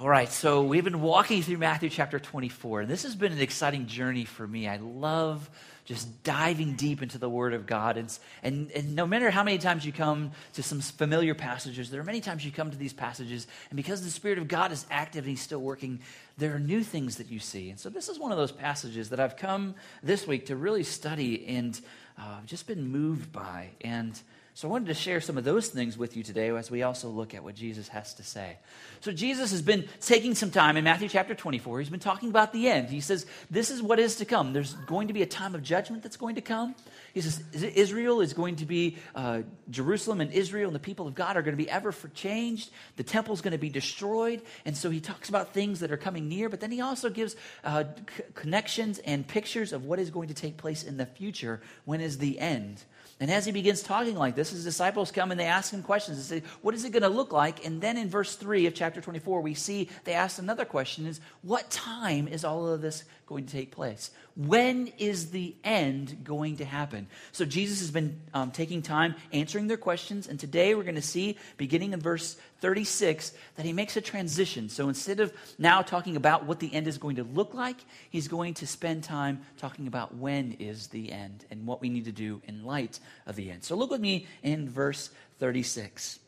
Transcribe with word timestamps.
All 0.00 0.08
right, 0.08 0.30
so 0.30 0.62
we've 0.62 0.84
been 0.84 1.00
walking 1.00 1.42
through 1.42 1.58
Matthew 1.58 1.90
chapter 1.90 2.20
24, 2.20 2.82
and 2.82 2.88
this 2.88 3.02
has 3.02 3.16
been 3.16 3.32
an 3.32 3.40
exciting 3.40 3.88
journey 3.88 4.24
for 4.24 4.46
me. 4.46 4.68
I 4.68 4.76
love 4.76 5.50
just 5.86 6.22
diving 6.22 6.74
deep 6.74 7.02
into 7.02 7.18
the 7.18 7.28
Word 7.28 7.52
of 7.52 7.66
God. 7.66 7.96
And, 7.96 8.16
and, 8.44 8.70
and 8.70 8.94
no 8.94 9.08
matter 9.08 9.28
how 9.28 9.42
many 9.42 9.58
times 9.58 9.84
you 9.84 9.92
come 9.92 10.30
to 10.52 10.62
some 10.62 10.80
familiar 10.80 11.34
passages, 11.34 11.90
there 11.90 12.00
are 12.00 12.04
many 12.04 12.20
times 12.20 12.44
you 12.44 12.52
come 12.52 12.70
to 12.70 12.76
these 12.76 12.92
passages, 12.92 13.48
and 13.70 13.76
because 13.76 14.04
the 14.04 14.10
Spirit 14.10 14.38
of 14.38 14.46
God 14.46 14.70
is 14.70 14.86
active 14.88 15.24
and 15.24 15.30
He's 15.30 15.42
still 15.42 15.58
working, 15.58 15.98
there 16.36 16.54
are 16.54 16.60
new 16.60 16.84
things 16.84 17.16
that 17.16 17.28
you 17.28 17.40
see. 17.40 17.68
And 17.68 17.80
so 17.80 17.90
this 17.90 18.08
is 18.08 18.20
one 18.20 18.30
of 18.30 18.38
those 18.38 18.52
passages 18.52 19.08
that 19.08 19.18
I've 19.18 19.36
come 19.36 19.74
this 20.04 20.28
week 20.28 20.46
to 20.46 20.54
really 20.54 20.84
study 20.84 21.44
and 21.48 21.80
uh, 22.16 22.38
just 22.46 22.68
been 22.68 22.92
moved 22.92 23.32
by. 23.32 23.70
And 23.80 24.16
so 24.58 24.66
I 24.66 24.72
wanted 24.72 24.88
to 24.88 24.94
share 24.94 25.20
some 25.20 25.38
of 25.38 25.44
those 25.44 25.68
things 25.68 25.96
with 25.96 26.16
you 26.16 26.24
today 26.24 26.48
as 26.48 26.68
we 26.68 26.82
also 26.82 27.08
look 27.10 27.32
at 27.32 27.44
what 27.44 27.54
Jesus 27.54 27.86
has 27.86 28.12
to 28.14 28.24
say. 28.24 28.56
So 29.00 29.12
Jesus 29.12 29.52
has 29.52 29.62
been 29.62 29.88
taking 30.00 30.34
some 30.34 30.50
time 30.50 30.76
in 30.76 30.82
Matthew 30.82 31.08
chapter 31.08 31.32
24. 31.32 31.78
He's 31.78 31.90
been 31.90 32.00
talking 32.00 32.28
about 32.28 32.52
the 32.52 32.66
end. 32.66 32.88
He 32.88 33.00
says, 33.00 33.24
This 33.48 33.70
is 33.70 33.80
what 33.80 34.00
is 34.00 34.16
to 34.16 34.24
come. 34.24 34.52
There's 34.52 34.74
going 34.74 35.06
to 35.06 35.14
be 35.14 35.22
a 35.22 35.26
time 35.26 35.54
of 35.54 35.62
judgment 35.62 36.02
that's 36.02 36.16
going 36.16 36.34
to 36.34 36.40
come. 36.40 36.74
He 37.14 37.20
says, 37.20 37.40
Israel 37.52 38.20
is 38.20 38.32
going 38.32 38.56
to 38.56 38.66
be, 38.66 38.96
uh, 39.14 39.42
Jerusalem 39.70 40.20
and 40.20 40.32
Israel 40.32 40.66
and 40.66 40.74
the 40.74 40.80
people 40.80 41.06
of 41.06 41.14
God 41.14 41.36
are 41.36 41.42
going 41.42 41.56
to 41.56 41.64
be 41.64 41.70
ever 41.70 41.92
for 41.92 42.08
changed. 42.08 42.70
The 42.96 43.04
temple 43.04 43.34
is 43.34 43.40
going 43.40 43.52
to 43.52 43.58
be 43.58 43.70
destroyed. 43.70 44.42
And 44.64 44.76
so 44.76 44.90
he 44.90 44.98
talks 44.98 45.28
about 45.28 45.54
things 45.54 45.78
that 45.78 45.92
are 45.92 45.96
coming 45.96 46.28
near, 46.28 46.48
but 46.48 46.58
then 46.58 46.72
he 46.72 46.80
also 46.80 47.10
gives 47.10 47.36
uh, 47.62 47.84
c- 48.16 48.24
connections 48.34 48.98
and 48.98 49.24
pictures 49.24 49.72
of 49.72 49.84
what 49.84 50.00
is 50.00 50.10
going 50.10 50.26
to 50.26 50.34
take 50.34 50.56
place 50.56 50.82
in 50.82 50.96
the 50.96 51.06
future. 51.06 51.60
When 51.84 52.00
is 52.00 52.18
the 52.18 52.40
end? 52.40 52.82
And 53.20 53.32
as 53.32 53.44
he 53.44 53.50
begins 53.50 53.82
talking 53.82 54.16
like 54.16 54.36
this, 54.36 54.50
his 54.50 54.62
disciples 54.62 55.10
come 55.10 55.32
and 55.32 55.40
they 55.40 55.46
ask 55.46 55.72
him 55.72 55.82
questions. 55.82 56.28
They 56.28 56.40
say, 56.40 56.46
What 56.62 56.74
is 56.74 56.84
it 56.84 56.92
going 56.92 57.02
to 57.02 57.08
look 57.08 57.32
like? 57.32 57.66
And 57.66 57.80
then 57.80 57.96
in 57.96 58.08
verse 58.08 58.36
3 58.36 58.66
of 58.66 58.74
chapter 58.74 59.00
24, 59.00 59.40
we 59.40 59.54
see 59.54 59.88
they 60.04 60.12
ask 60.12 60.38
another 60.38 60.64
question 60.64 61.04
is, 61.04 61.20
What 61.42 61.68
time 61.68 62.28
is 62.28 62.44
all 62.44 62.68
of 62.68 62.80
this 62.80 63.02
going 63.26 63.46
to 63.46 63.52
take 63.52 63.72
place? 63.72 64.12
When 64.36 64.92
is 64.98 65.32
the 65.32 65.56
end 65.64 66.22
going 66.22 66.58
to 66.58 66.64
happen? 66.64 67.08
So 67.32 67.44
Jesus 67.44 67.80
has 67.80 67.90
been 67.90 68.20
um, 68.34 68.52
taking 68.52 68.82
time 68.82 69.16
answering 69.32 69.66
their 69.66 69.76
questions. 69.76 70.28
And 70.28 70.38
today 70.38 70.76
we're 70.76 70.84
going 70.84 70.94
to 70.94 71.02
see, 71.02 71.38
beginning 71.56 71.94
in 71.94 72.00
verse 72.00 72.36
36, 72.60 73.32
that 73.56 73.64
he 73.64 73.72
makes 73.72 73.96
a 73.96 74.00
transition. 74.00 74.68
So 74.68 74.88
instead 74.88 75.20
of 75.20 75.32
now 75.58 75.82
talking 75.82 76.16
about 76.16 76.44
what 76.44 76.58
the 76.58 76.72
end 76.72 76.88
is 76.88 76.98
going 76.98 77.16
to 77.16 77.24
look 77.24 77.54
like, 77.54 77.76
he's 78.10 78.28
going 78.28 78.54
to 78.54 78.66
spend 78.66 79.04
time 79.04 79.42
talking 79.58 79.86
about 79.86 80.16
when 80.16 80.52
is 80.58 80.88
the 80.88 81.12
end 81.12 81.44
and 81.50 81.66
what 81.66 81.80
we 81.80 81.88
need 81.88 82.06
to 82.06 82.12
do 82.12 82.42
in 82.46 82.64
light 82.64 83.00
of 83.26 83.36
the 83.36 83.50
end. 83.50 83.64
So 83.64 83.76
look 83.76 83.90
with 83.90 84.00
me 84.00 84.26
in 84.42 84.68
verse 84.68 85.10
36. 85.38 86.18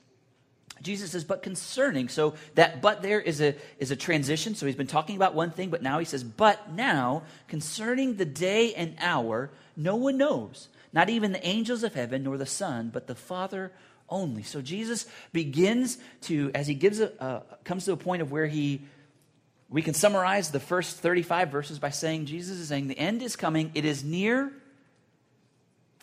Jesus 0.82 1.10
says, 1.10 1.24
but 1.24 1.42
concerning, 1.42 2.08
so 2.08 2.34
that 2.54 2.80
but 2.80 3.02
there 3.02 3.20
is 3.20 3.40
a, 3.40 3.54
is 3.78 3.90
a 3.90 3.96
transition. 3.96 4.54
So 4.54 4.66
he's 4.66 4.76
been 4.76 4.86
talking 4.86 5.16
about 5.16 5.34
one 5.34 5.50
thing, 5.50 5.68
but 5.68 5.82
now 5.82 5.98
he 5.98 6.04
says, 6.04 6.24
but 6.24 6.72
now 6.72 7.24
concerning 7.48 8.16
the 8.16 8.24
day 8.24 8.72
and 8.74 8.96
hour, 8.98 9.50
no 9.76 9.96
one 9.96 10.16
knows, 10.16 10.68
not 10.92 11.10
even 11.10 11.32
the 11.32 11.46
angels 11.46 11.82
of 11.82 11.94
heaven, 11.94 12.22
nor 12.22 12.38
the 12.38 12.46
Son, 12.46 12.90
but 12.92 13.06
the 13.06 13.14
Father 13.14 13.72
only. 14.10 14.42
So 14.42 14.60
Jesus 14.60 15.06
begins 15.32 15.98
to, 16.22 16.50
as 16.54 16.66
he 16.66 16.74
gives 16.74 17.00
a, 17.00 17.42
comes 17.64 17.84
to 17.86 17.92
a 17.92 17.96
point 17.96 18.22
of 18.22 18.30
where 18.32 18.46
he, 18.46 18.82
we 19.68 19.82
can 19.82 19.94
summarize 19.94 20.50
the 20.50 20.60
first 20.60 20.98
35 20.98 21.50
verses 21.50 21.78
by 21.78 21.90
saying, 21.90 22.26
Jesus 22.26 22.58
is 22.58 22.68
saying, 22.68 22.88
the 22.88 22.98
end 22.98 23.22
is 23.22 23.36
coming, 23.36 23.70
it 23.74 23.84
is 23.84 24.04
near, 24.04 24.52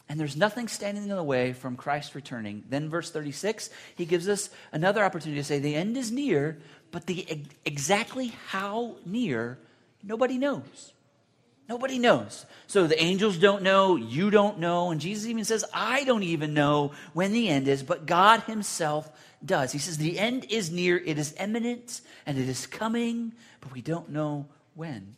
and 0.10 0.20
there's 0.20 0.38
nothing 0.38 0.68
standing 0.68 1.04
in 1.04 1.16
the 1.16 1.24
way 1.24 1.54
from 1.54 1.76
Christ 1.76 2.16
returning. 2.16 2.64
Then, 2.70 2.90
verse 2.90 3.12
36, 3.12 3.70
he 3.96 4.06
gives 4.06 4.30
us 4.30 4.50
another 4.72 5.04
opportunity 5.04 5.42
to 5.42 5.44
say, 5.44 5.60
The 5.60 5.76
end 5.76 5.98
is 5.98 6.12
near, 6.12 6.58
but 6.92 7.06
the 7.08 7.44
exactly 7.66 8.34
how 8.48 8.96
near, 9.06 9.60
nobody 10.02 10.38
knows. 10.38 10.94
Nobody 11.70 12.00
knows. 12.00 12.46
So 12.68 12.88
the 12.88 13.02
angels 13.02 13.38
don't 13.38 13.62
know, 13.62 13.98
you 13.98 14.30
don't 14.30 14.60
know, 14.60 14.92
and 14.92 15.02
Jesus 15.02 15.28
even 15.28 15.44
says, 15.44 15.66
I 15.74 16.06
don't 16.06 16.24
even 16.24 16.54
know 16.54 16.94
when 17.14 17.34
the 17.34 17.50
end 17.50 17.68
is, 17.68 17.84
but 17.84 18.06
God 18.06 18.42
Himself 18.44 19.10
does. 19.46 19.72
He 19.72 19.80
says, 19.80 19.98
The 19.98 20.18
end 20.18 20.46
is 20.50 20.72
near, 20.72 20.98
it 20.98 21.18
is 21.18 21.36
imminent, 21.40 22.02
and 22.26 22.38
it 22.38 22.48
is 22.48 22.68
coming, 22.68 23.34
but 23.60 23.74
we 23.74 23.82
don't 23.82 24.10
know 24.10 24.48
when. 24.76 25.16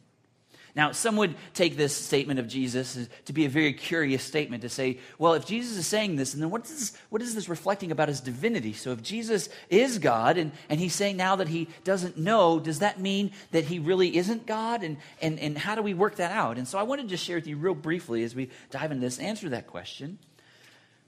Now, 0.80 0.94
some 0.94 1.18
would 1.18 1.36
take 1.54 1.76
this 1.76 1.94
statement 1.94 2.40
of 2.40 2.48
Jesus 2.48 3.10
to 3.26 3.34
be 3.34 3.44
a 3.44 3.50
very 3.50 3.74
curious 3.74 4.24
statement 4.24 4.62
to 4.62 4.70
say, 4.70 5.00
well, 5.18 5.34
if 5.34 5.46
Jesus 5.46 5.76
is 5.76 5.86
saying 5.86 6.16
this, 6.16 6.34
and 6.34 6.42
then 6.42 6.52
what 6.52 6.64
is 6.64 6.70
this, 6.70 6.98
what 7.10 7.22
is 7.22 7.36
this 7.36 7.50
reflecting 7.50 7.92
about 7.92 8.08
his 8.08 8.22
divinity? 8.22 8.72
So 8.72 8.94
if 8.94 9.04
Jesus 9.04 9.50
is 9.70 10.00
God 10.00 10.38
and, 10.38 10.54
and 10.70 10.80
he's 10.80 10.96
saying 10.96 11.18
now 11.18 11.36
that 11.36 11.50
he 11.50 11.68
doesn't 11.84 12.18
know, 12.18 12.62
does 12.62 12.80
that 12.80 12.98
mean 12.98 13.32
that 13.52 13.66
he 13.66 13.78
really 13.80 14.16
isn't 14.16 14.46
God? 14.46 14.82
And, 14.82 14.96
and, 15.22 15.38
and 15.42 15.58
how 15.58 15.76
do 15.76 15.82
we 15.82 15.94
work 15.94 16.16
that 16.16 16.32
out? 16.32 16.58
And 16.58 16.66
so 16.66 16.80
I 16.80 16.84
wanted 16.84 17.02
to 17.02 17.10
just 17.10 17.26
share 17.26 17.36
with 17.36 17.48
you 17.48 17.58
real 17.58 17.76
briefly 17.76 18.24
as 18.24 18.34
we 18.34 18.50
dive 18.72 18.94
into 18.94 19.02
this, 19.02 19.20
answer 19.20 19.50
that 19.50 19.68
question. 19.68 20.18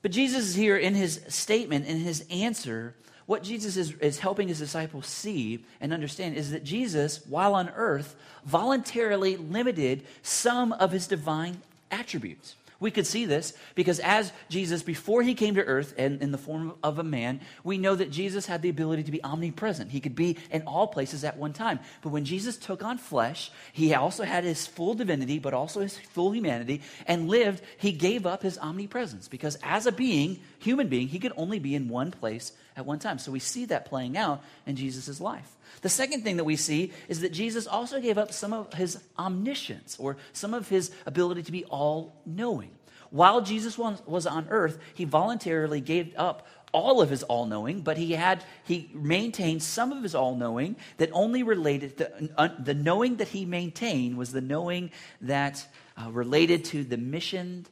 But 0.01 0.11
Jesus 0.11 0.49
is 0.49 0.55
here 0.55 0.75
in 0.75 0.95
his 0.95 1.21
statement, 1.29 1.85
in 1.85 1.99
his 1.99 2.25
answer, 2.29 2.93
what 3.25 3.43
Jesus 3.43 3.77
is, 3.77 3.93
is 3.95 4.19
helping 4.19 4.47
his 4.47 4.59
disciples 4.59 5.07
see 5.07 5.63
and 5.79 5.93
understand 5.93 6.35
is 6.35 6.51
that 6.51 6.63
Jesus, 6.63 7.25
while 7.27 7.55
on 7.55 7.69
earth, 7.69 8.15
voluntarily 8.45 9.37
limited 9.37 10.03
some 10.21 10.73
of 10.73 10.91
his 10.91 11.07
divine 11.07 11.61
attributes. 11.91 12.55
We 12.81 12.89
could 12.89 13.05
see 13.05 13.25
this 13.25 13.53
because 13.75 13.99
as 13.99 14.33
Jesus, 14.49 14.81
before 14.81 15.21
he 15.21 15.35
came 15.35 15.53
to 15.53 15.63
earth 15.63 15.93
and 15.99 16.19
in 16.19 16.31
the 16.31 16.37
form 16.39 16.73
of 16.81 16.97
a 16.97 17.03
man, 17.03 17.39
we 17.63 17.77
know 17.77 17.93
that 17.93 18.09
Jesus 18.09 18.47
had 18.47 18.63
the 18.63 18.69
ability 18.69 19.03
to 19.03 19.11
be 19.11 19.23
omnipresent. 19.23 19.91
He 19.91 19.99
could 19.99 20.15
be 20.15 20.37
in 20.49 20.63
all 20.63 20.87
places 20.87 21.23
at 21.23 21.37
one 21.37 21.53
time. 21.53 21.79
But 22.01 22.09
when 22.09 22.25
Jesus 22.25 22.57
took 22.57 22.83
on 22.83 22.97
flesh, 22.97 23.51
he 23.71 23.93
also 23.93 24.23
had 24.23 24.43
his 24.43 24.65
full 24.65 24.95
divinity, 24.95 25.37
but 25.37 25.53
also 25.53 25.81
his 25.81 25.95
full 25.95 26.31
humanity, 26.31 26.81
and 27.05 27.29
lived, 27.29 27.61
he 27.77 27.91
gave 27.91 28.25
up 28.25 28.41
his 28.41 28.57
omnipresence 28.57 29.27
because 29.27 29.59
as 29.61 29.85
a 29.85 29.91
being, 29.91 30.39
human 30.57 30.87
being, 30.87 31.07
he 31.07 31.19
could 31.19 31.33
only 31.37 31.59
be 31.59 31.75
in 31.75 31.87
one 31.87 32.09
place 32.09 32.51
at 32.81 32.85
one 32.85 32.99
time. 32.99 33.17
So 33.19 33.31
we 33.31 33.39
see 33.39 33.65
that 33.65 33.85
playing 33.85 34.17
out 34.17 34.43
in 34.65 34.75
Jesus' 34.75 35.21
life. 35.21 35.55
The 35.81 35.89
second 35.89 36.23
thing 36.23 36.37
that 36.37 36.43
we 36.43 36.57
see 36.57 36.91
is 37.07 37.21
that 37.21 37.31
Jesus 37.31 37.65
also 37.65 38.01
gave 38.01 38.17
up 38.17 38.33
some 38.33 38.51
of 38.51 38.73
his 38.73 39.01
omniscience 39.17 39.97
or 39.97 40.17
some 40.33 40.53
of 40.53 40.67
his 40.67 40.91
ability 41.05 41.43
to 41.43 41.51
be 41.51 41.63
all 41.65 42.15
knowing. 42.25 42.71
While 43.09 43.41
Jesus 43.41 43.77
was 43.77 44.25
on 44.25 44.47
earth, 44.49 44.79
he 44.93 45.05
voluntarily 45.05 45.81
gave 45.81 46.13
up 46.17 46.47
all 46.73 47.01
of 47.01 47.09
his 47.09 47.23
all 47.23 47.45
knowing, 47.45 47.81
but 47.81 47.97
he 47.97 48.13
had 48.13 48.43
he 48.63 48.89
maintained 48.93 49.61
some 49.61 49.91
of 49.91 50.03
his 50.03 50.15
all 50.15 50.35
knowing 50.35 50.77
that 50.97 51.09
only 51.11 51.43
related 51.43 51.97
the, 51.97 52.29
uh, 52.37 52.49
the 52.59 52.73
knowing 52.73 53.17
that 53.17 53.27
he 53.27 53.45
maintained 53.45 54.17
was 54.17 54.31
the 54.31 54.39
knowing 54.39 54.91
that 55.19 55.67
uh, 55.97 56.09
related 56.11 56.63
to 56.65 56.85
the 56.85 56.97
mission 56.97 57.65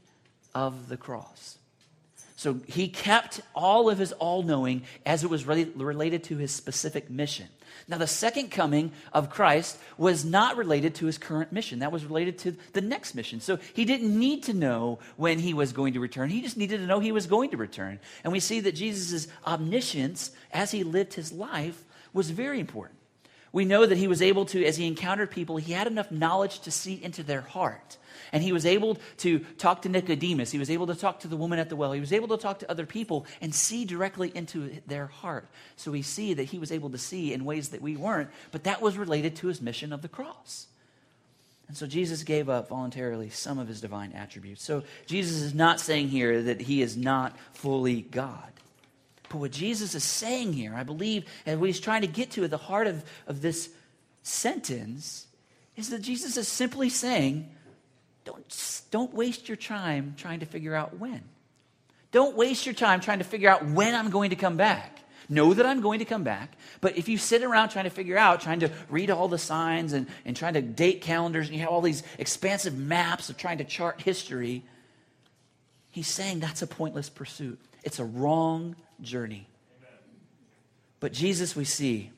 of 0.54 0.90
the 0.90 0.98
cross. 0.98 1.59
So 2.40 2.62
he 2.68 2.88
kept 2.88 3.42
all 3.54 3.90
of 3.90 3.98
his 3.98 4.14
all 4.14 4.44
knowing 4.44 4.84
as 5.06 5.26
it 5.26 5.30
was 5.30 5.46
related 5.46 6.24
to 6.24 6.38
his 6.38 6.54
specific 6.54 7.10
mission. 7.10 7.50
Now, 7.90 7.98
the 7.98 8.08
second 8.08 8.50
coming 8.50 8.94
of 9.12 9.30
Christ 9.30 9.78
was 9.98 10.24
not 10.24 10.56
related 10.56 10.96
to 10.96 11.06
his 11.06 11.18
current 11.18 11.52
mission. 11.52 11.80
That 11.80 11.92
was 11.92 12.06
related 12.06 12.38
to 12.38 12.56
the 12.72 12.80
next 12.80 13.14
mission. 13.14 13.42
So 13.42 13.60
he 13.74 13.84
didn't 13.84 14.18
need 14.18 14.44
to 14.44 14.54
know 14.54 15.00
when 15.18 15.40
he 15.40 15.54
was 15.54 15.74
going 15.74 15.96
to 15.96 16.00
return. 16.00 16.30
He 16.30 16.42
just 16.42 16.56
needed 16.56 16.78
to 16.78 16.86
know 16.88 17.02
he 17.02 17.12
was 17.12 17.28
going 17.28 17.50
to 17.50 17.58
return. 17.58 18.00
And 18.24 18.32
we 18.32 18.40
see 18.40 18.62
that 18.62 18.74
Jesus' 18.74 19.28
omniscience 19.46 20.32
as 20.54 20.72
he 20.72 20.86
lived 20.86 21.16
his 21.16 21.34
life 21.34 21.84
was 22.14 22.30
very 22.30 22.62
important. 22.62 22.99
We 23.52 23.66
know 23.66 23.86
that 23.86 23.98
he 23.98 24.08
was 24.08 24.22
able 24.22 24.46
to, 24.46 24.64
as 24.66 24.78
he 24.78 24.86
encountered 24.86 25.32
people, 25.32 25.58
he 25.58 25.74
had 25.74 25.88
enough 25.88 26.12
knowledge 26.12 26.60
to 26.62 26.72
see 26.72 27.02
into 27.04 27.24
their 27.24 27.42
heart. 27.42 27.98
And 28.32 28.44
he 28.44 28.52
was 28.52 28.66
able 28.66 29.00
to 29.18 29.40
talk 29.58 29.82
to 29.84 29.90
Nicodemus. 29.90 30.52
He 30.52 30.60
was 30.60 30.70
able 30.70 30.88
to 30.88 30.96
talk 30.96 31.22
to 31.22 31.28
the 31.28 31.38
woman 31.38 31.58
at 31.58 31.70
the 31.70 31.76
well. 31.76 31.92
He 31.94 32.00
was 32.00 32.14
able 32.14 32.28
to 32.28 32.38
talk 32.38 32.60
to 32.60 32.70
other 32.70 32.86
people 32.86 33.26
and 33.42 33.54
see 33.54 33.86
directly 33.86 34.32
into 34.36 34.82
their 34.86 35.08
heart. 35.08 35.48
So 35.78 35.92
we 35.92 36.04
see 36.04 36.36
that 36.36 36.44
he 36.44 36.60
was 36.60 36.72
able 36.72 36.92
to 36.92 36.98
see 36.98 37.34
in 37.34 37.44
ways 37.44 37.70
that 37.70 37.82
we 37.82 37.96
weren't, 37.96 38.30
but 38.52 38.66
that 38.66 38.82
was 38.82 38.98
related 38.98 39.36
to 39.38 39.48
his 39.48 39.62
mission 39.62 39.92
of 39.92 40.04
the 40.04 40.08
cross. 40.08 40.68
And 41.68 41.78
so 41.78 41.86
Jesus 41.88 42.24
gave 42.24 42.50
up 42.50 42.70
voluntarily 42.70 43.30
some 43.30 43.60
of 43.60 43.68
his 43.68 43.80
divine 43.80 44.12
attributes. 44.14 44.64
So 44.64 44.84
Jesus 45.06 45.42
is 45.42 45.54
not 45.54 45.80
saying 45.80 46.10
here 46.10 46.42
that 46.44 46.62
he 46.62 46.82
is 46.82 46.98
not 46.98 47.38
fully 47.54 48.02
God. 48.02 48.52
But 49.30 49.38
what 49.38 49.52
Jesus 49.52 49.96
is 49.96 50.04
saying 50.04 50.54
here, 50.54 50.74
I 50.76 50.84
believe, 50.84 51.26
and 51.46 51.60
what 51.60 51.68
he's 51.68 51.80
trying 51.80 52.02
to 52.02 52.08
get 52.08 52.32
to 52.32 52.44
at 52.44 52.50
the 52.50 52.58
heart 52.58 52.88
of, 52.88 53.04
of 53.28 53.42
this 53.42 53.70
sentence, 54.24 55.28
is 55.76 55.90
that 55.90 56.02
Jesus 56.02 56.36
is 56.36 56.48
simply 56.48 56.90
saying 56.90 57.50
don't, 58.26 58.82
don't 58.92 59.14
waste 59.14 59.48
your 59.48 59.56
time 59.56 60.14
trying 60.18 60.42
to 60.42 60.46
figure 60.46 60.76
out 60.76 60.98
when. 61.00 61.22
Don't 62.12 62.36
waste 62.36 62.66
your 62.66 62.76
time 62.76 63.00
trying 63.00 63.20
to 63.20 63.24
figure 63.24 63.50
out 63.50 63.66
when 63.66 63.96
I'm 63.96 64.10
going 64.10 64.32
to 64.32 64.36
come 64.36 64.58
back. 64.58 65.00
Know 65.32 65.54
that 65.54 65.66
I'm 65.66 65.82
going 65.82 66.00
to 66.00 66.06
come 66.06 66.24
back, 66.24 66.58
but 66.82 66.98
if 66.98 67.08
you 67.08 67.20
sit 67.20 67.44
around 67.44 67.70
trying 67.70 67.84
to 67.84 67.92
figure 67.92 68.18
out, 68.18 68.42
trying 68.42 68.62
to 68.62 68.72
read 68.90 69.12
all 69.12 69.28
the 69.28 69.38
signs 69.38 69.94
and, 69.94 70.08
and 70.26 70.36
trying 70.36 70.56
to 70.56 70.62
date 70.62 71.02
calendars, 71.02 71.48
and 71.48 71.56
you 71.56 71.62
have 71.62 71.70
all 71.70 71.82
these 71.82 72.02
expansive 72.18 72.76
maps 72.76 73.30
of 73.30 73.38
trying 73.38 73.60
to 73.60 73.64
chart 73.64 74.02
history, 74.02 74.64
he's 75.92 76.08
saying 76.08 76.40
that's 76.40 76.64
a 76.64 76.68
pointless 76.68 77.10
pursuit. 77.10 77.60
It's 77.84 78.00
a 78.00 78.06
wrong 78.06 78.76
journey. 79.02 79.48
But 81.00 81.14
Jesus, 81.14 81.56
we 81.56 81.66
see, 81.66 82.12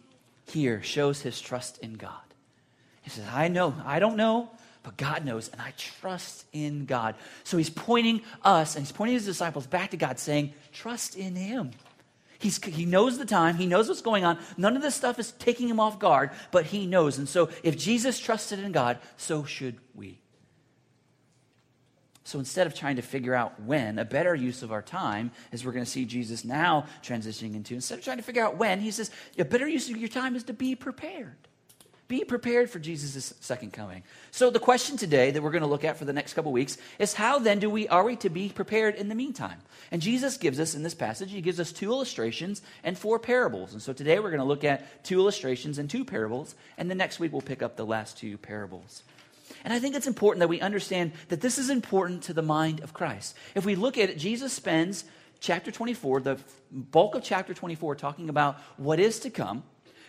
here 0.47 0.81
shows 0.81 1.21
his 1.21 1.39
trust 1.39 1.77
in 1.79 1.93
God. 1.93 2.13
He 3.01 3.09
says, 3.09 3.25
I 3.31 3.47
know, 3.47 3.75
I 3.85 3.99
don't 3.99 4.17
know, 4.17 4.49
but 4.83 4.97
God 4.97 5.25
knows, 5.25 5.49
and 5.49 5.61
I 5.61 5.73
trust 5.77 6.45
in 6.53 6.85
God. 6.85 7.15
So 7.43 7.57
he's 7.57 7.69
pointing 7.69 8.21
us 8.43 8.75
and 8.75 8.85
he's 8.85 8.91
pointing 8.91 9.15
his 9.15 9.25
disciples 9.25 9.67
back 9.67 9.91
to 9.91 9.97
God, 9.97 10.19
saying, 10.19 10.53
Trust 10.71 11.15
in 11.15 11.35
him. 11.35 11.71
He's, 12.39 12.63
he 12.63 12.85
knows 12.85 13.19
the 13.19 13.25
time. 13.25 13.55
He 13.55 13.67
knows 13.67 13.87
what's 13.87 14.01
going 14.01 14.25
on. 14.25 14.39
None 14.57 14.75
of 14.75 14.81
this 14.81 14.95
stuff 14.95 15.19
is 15.19 15.31
taking 15.33 15.67
him 15.67 15.79
off 15.79 15.99
guard, 15.99 16.31
but 16.49 16.65
he 16.65 16.87
knows. 16.87 17.19
And 17.19 17.29
so 17.29 17.49
if 17.61 17.77
Jesus 17.77 18.17
trusted 18.17 18.57
in 18.57 18.71
God, 18.71 18.97
so 19.15 19.43
should 19.43 19.77
we. 19.93 20.20
So 22.31 22.39
instead 22.39 22.65
of 22.65 22.73
trying 22.73 22.95
to 22.95 23.01
figure 23.01 23.35
out 23.35 23.59
when, 23.59 23.99
a 23.99 24.05
better 24.05 24.33
use 24.33 24.63
of 24.63 24.71
our 24.71 24.81
time, 24.81 25.31
as 25.51 25.65
we're 25.65 25.73
going 25.73 25.83
to 25.83 25.91
see 25.91 26.05
Jesus 26.05 26.45
now 26.45 26.85
transitioning 27.03 27.55
into, 27.55 27.73
instead 27.73 27.97
of 27.97 28.05
trying 28.05 28.17
to 28.17 28.23
figure 28.23 28.41
out 28.41 28.55
when, 28.55 28.79
he 28.79 28.89
says, 28.89 29.11
a 29.37 29.43
better 29.43 29.67
use 29.67 29.89
of 29.89 29.97
your 29.97 30.07
time 30.07 30.37
is 30.37 30.45
to 30.45 30.53
be 30.53 30.73
prepared. 30.73 31.35
Be 32.07 32.23
prepared 32.23 32.69
for 32.69 32.79
Jesus' 32.79 33.33
second 33.41 33.73
coming. 33.73 34.03
So 34.31 34.49
the 34.49 34.59
question 34.59 34.95
today 34.95 35.31
that 35.31 35.43
we're 35.43 35.51
going 35.51 35.63
to 35.63 35.67
look 35.67 35.83
at 35.83 35.97
for 35.97 36.05
the 36.05 36.13
next 36.13 36.33
couple 36.33 36.53
weeks 36.53 36.77
is 36.99 37.13
how 37.13 37.37
then 37.37 37.59
do 37.59 37.69
we 37.69 37.89
are 37.89 38.05
we 38.05 38.15
to 38.17 38.29
be 38.29 38.47
prepared 38.47 38.95
in 38.95 39.09
the 39.09 39.15
meantime? 39.15 39.59
And 39.91 40.01
Jesus 40.01 40.37
gives 40.37 40.57
us 40.57 40.73
in 40.73 40.83
this 40.83 40.95
passage, 40.95 41.33
he 41.33 41.41
gives 41.41 41.59
us 41.59 41.73
two 41.73 41.91
illustrations 41.91 42.61
and 42.85 42.97
four 42.97 43.19
parables. 43.19 43.73
And 43.73 43.81
so 43.81 43.91
today 43.91 44.19
we're 44.19 44.31
going 44.31 44.39
to 44.39 44.45
look 44.45 44.63
at 44.63 45.03
two 45.03 45.19
illustrations 45.19 45.79
and 45.79 45.89
two 45.89 46.05
parables, 46.05 46.55
and 46.77 46.89
the 46.89 46.95
next 46.95 47.19
week 47.19 47.33
we'll 47.33 47.41
pick 47.41 47.61
up 47.61 47.75
the 47.75 47.85
last 47.85 48.17
two 48.17 48.37
parables. 48.37 49.03
And 49.63 49.73
I 49.73 49.79
think 49.79 49.95
it's 49.95 50.07
important 50.07 50.39
that 50.39 50.47
we 50.47 50.61
understand 50.61 51.11
that 51.29 51.41
this 51.41 51.57
is 51.57 51.69
important 51.69 52.23
to 52.23 52.33
the 52.33 52.41
mind 52.41 52.79
of 52.81 52.93
Christ. 52.93 53.35
If 53.55 53.65
we 53.65 53.75
look 53.75 53.97
at 53.97 54.09
it, 54.09 54.17
Jesus 54.17 54.53
spends 54.53 55.05
chapter 55.39 55.71
24, 55.71 56.21
the 56.21 56.39
bulk 56.71 57.15
of 57.15 57.23
chapter 57.23 57.53
24, 57.53 57.95
talking 57.95 58.29
about 58.29 58.57
what 58.77 58.99
is 58.99 59.19
to 59.19 59.29
come. 59.29 59.63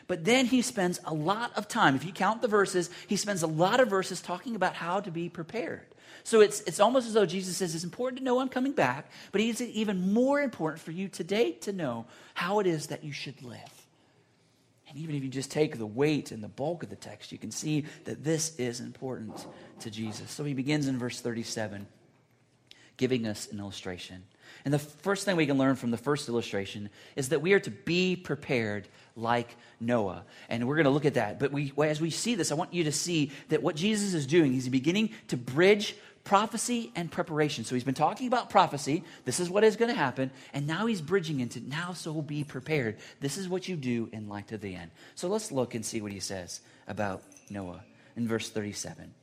But 0.06 0.25
then 0.25 0.46
he 0.46 0.62
spends 0.62 1.00
a 1.04 1.14
lot 1.14 1.52
of 1.56 1.69
time, 1.69 1.94
if 1.96 2.04
you 2.04 2.12
count 2.12 2.43
the 2.43 2.49
verses, 2.49 2.90
he 3.06 3.16
spends 3.16 3.43
a 3.43 3.46
lot 3.46 3.81
of 3.81 3.88
verses 3.88 4.20
talking 4.20 4.56
about 4.56 4.75
how 4.75 5.00
to 5.00 5.10
be 5.10 5.28
prepared. 5.28 5.87
So 6.25 6.40
it's, 6.40 6.60
it's 6.62 6.81
almost 6.81 7.06
as 7.06 7.14
though 7.14 7.26
Jesus 7.26 7.56
says 7.56 7.75
it's 7.75 7.84
important 7.84 8.19
to 8.19 8.25
know 8.25 8.40
I'm 8.40 8.49
coming 8.49 8.72
back, 8.72 9.10
but 9.32 9.40
it's 9.40 9.60
even 9.60 10.12
more 10.12 10.40
important 10.40 10.82
for 10.82 10.90
you 10.90 11.08
today 11.08 11.52
to 11.52 11.72
know 11.72 12.06
how 12.34 12.60
it 12.60 12.66
is 12.66 12.88
that 12.88 13.02
you 13.02 13.12
should 13.12 13.43
live. 13.43 13.81
And 14.93 15.00
even 15.00 15.15
if 15.15 15.23
you 15.23 15.31
just 15.31 15.50
take 15.50 15.79
the 15.79 15.87
weight 15.87 16.33
and 16.33 16.44
the 16.44 16.49
bulk 16.49 16.83
of 16.83 16.91
the 16.91 16.97
text, 16.97 17.33
you 17.33 17.39
can 17.39 17.50
see 17.50 17.87
that 18.05 18.23
this 18.23 18.55
is 18.56 18.81
important 18.81 19.47
to 19.81 19.91
Jesus. 19.91 20.31
So 20.31 20.44
he 20.44 20.53
begins 20.53 20.87
in 20.87 20.99
verse 20.99 21.19
37, 21.19 21.87
giving 22.99 23.27
us 23.27 23.50
an 23.50 23.59
illustration. 23.59 24.25
And 24.67 24.75
the 24.75 24.79
first 24.79 25.25
thing 25.25 25.37
we 25.37 25.47
can 25.47 25.56
learn 25.56 25.77
from 25.77 25.93
the 25.93 25.97
first 25.97 26.29
illustration 26.29 26.91
is 27.17 27.31
that 27.31 27.41
we 27.41 27.55
are 27.55 27.61
to 27.61 27.71
be 27.71 28.17
prepared 28.17 28.87
like 29.17 29.56
Noah. 29.81 30.25
And 30.50 30.69
we're 30.69 30.77
going 30.77 30.85
to 30.85 30.91
look 30.91 31.06
at 31.06 31.15
that. 31.15 31.41
But 31.41 31.53
we, 31.53 31.73
as 31.79 32.00
we 32.00 32.11
see 32.11 32.35
this, 32.35 32.53
I 32.53 32.55
want 32.55 32.75
you 32.75 32.85
to 32.85 32.93
see 32.93 33.33
that 33.49 33.62
what 33.62 33.77
Jesus 33.77 34.12
is 34.12 34.27
doing, 34.27 34.53
he's 34.53 34.69
beginning 34.69 35.11
to 35.29 35.38
bridge 35.38 35.97
prophecy 36.25 36.93
and 36.95 37.11
preparation. 37.11 37.65
So 37.65 37.75
he's 37.75 37.85
been 37.85 37.95
talking 37.95 38.27
about 38.27 38.51
prophecy. 38.51 39.03
This 39.25 39.41
is 39.41 39.51
what 39.51 39.65
is 39.65 39.77
going 39.77 39.91
to 39.91 39.97
happen. 39.97 40.31
And 40.53 40.67
now 40.67 40.87
he's 40.87 41.01
bridging 41.01 41.41
into 41.41 41.61
now, 41.61 41.93
so 41.93 42.23
be 42.23 42.45
prepared. 42.45 42.99
This 43.21 43.37
is 43.37 43.49
what 43.49 43.69
you 43.69 43.77
do 43.77 44.09
in 44.13 44.29
light 44.29 44.53
of 44.53 44.61
the 44.61 44.75
end. 44.75 44.91
So 45.15 45.29
let's 45.29 45.51
look 45.51 45.75
and 45.75 45.85
see 45.85 46.01
what 46.01 46.13
he 46.13 46.21
says 46.21 46.61
about 46.87 47.23
Noah 47.51 47.83
in 48.17 48.29
verse 48.29 48.49
37. 48.49 49.15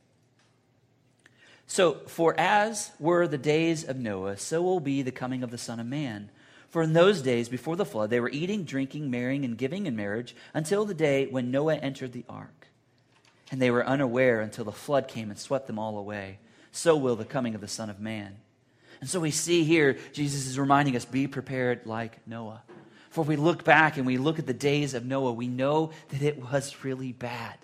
So, 1.66 2.00
for 2.08 2.34
as 2.38 2.90
were 2.98 3.28
the 3.28 3.38
days 3.38 3.84
of 3.84 3.96
Noah, 3.96 4.36
so 4.38 4.60
will 4.60 4.80
be 4.80 5.02
the 5.02 5.12
coming 5.12 5.44
of 5.44 5.52
the 5.52 5.58
Son 5.58 5.78
of 5.78 5.86
Man. 5.86 6.28
For 6.68 6.82
in 6.82 6.94
those 6.94 7.22
days 7.22 7.48
before 7.48 7.76
the 7.76 7.84
flood, 7.84 8.10
they 8.10 8.18
were 8.18 8.30
eating, 8.30 8.64
drinking, 8.64 9.08
marrying, 9.08 9.44
and 9.44 9.56
giving 9.56 9.86
in 9.86 9.94
marriage 9.94 10.34
until 10.52 10.84
the 10.84 10.94
day 10.94 11.28
when 11.28 11.52
Noah 11.52 11.76
entered 11.76 12.12
the 12.12 12.24
ark. 12.28 12.66
And 13.52 13.62
they 13.62 13.70
were 13.70 13.86
unaware 13.86 14.40
until 14.40 14.64
the 14.64 14.72
flood 14.72 15.06
came 15.06 15.30
and 15.30 15.38
swept 15.38 15.68
them 15.68 15.78
all 15.78 15.96
away. 15.96 16.38
So 16.72 16.96
will 16.96 17.16
the 17.16 17.24
coming 17.24 17.54
of 17.54 17.60
the 17.60 17.68
Son 17.68 17.90
of 17.90 18.00
Man. 18.00 18.36
And 19.00 19.08
so 19.08 19.20
we 19.20 19.30
see 19.30 19.64
here, 19.64 19.98
Jesus 20.12 20.46
is 20.46 20.58
reminding 20.58 20.94
us 20.96 21.04
be 21.04 21.26
prepared 21.26 21.86
like 21.86 22.18
Noah. 22.26 22.62
For 23.10 23.22
if 23.22 23.28
we 23.28 23.36
look 23.36 23.64
back 23.64 23.96
and 23.96 24.06
we 24.06 24.18
look 24.18 24.38
at 24.38 24.46
the 24.46 24.54
days 24.54 24.94
of 24.94 25.04
Noah, 25.04 25.32
we 25.32 25.48
know 25.48 25.90
that 26.10 26.22
it 26.22 26.38
was 26.38 26.84
really 26.84 27.12
bad. 27.12 27.58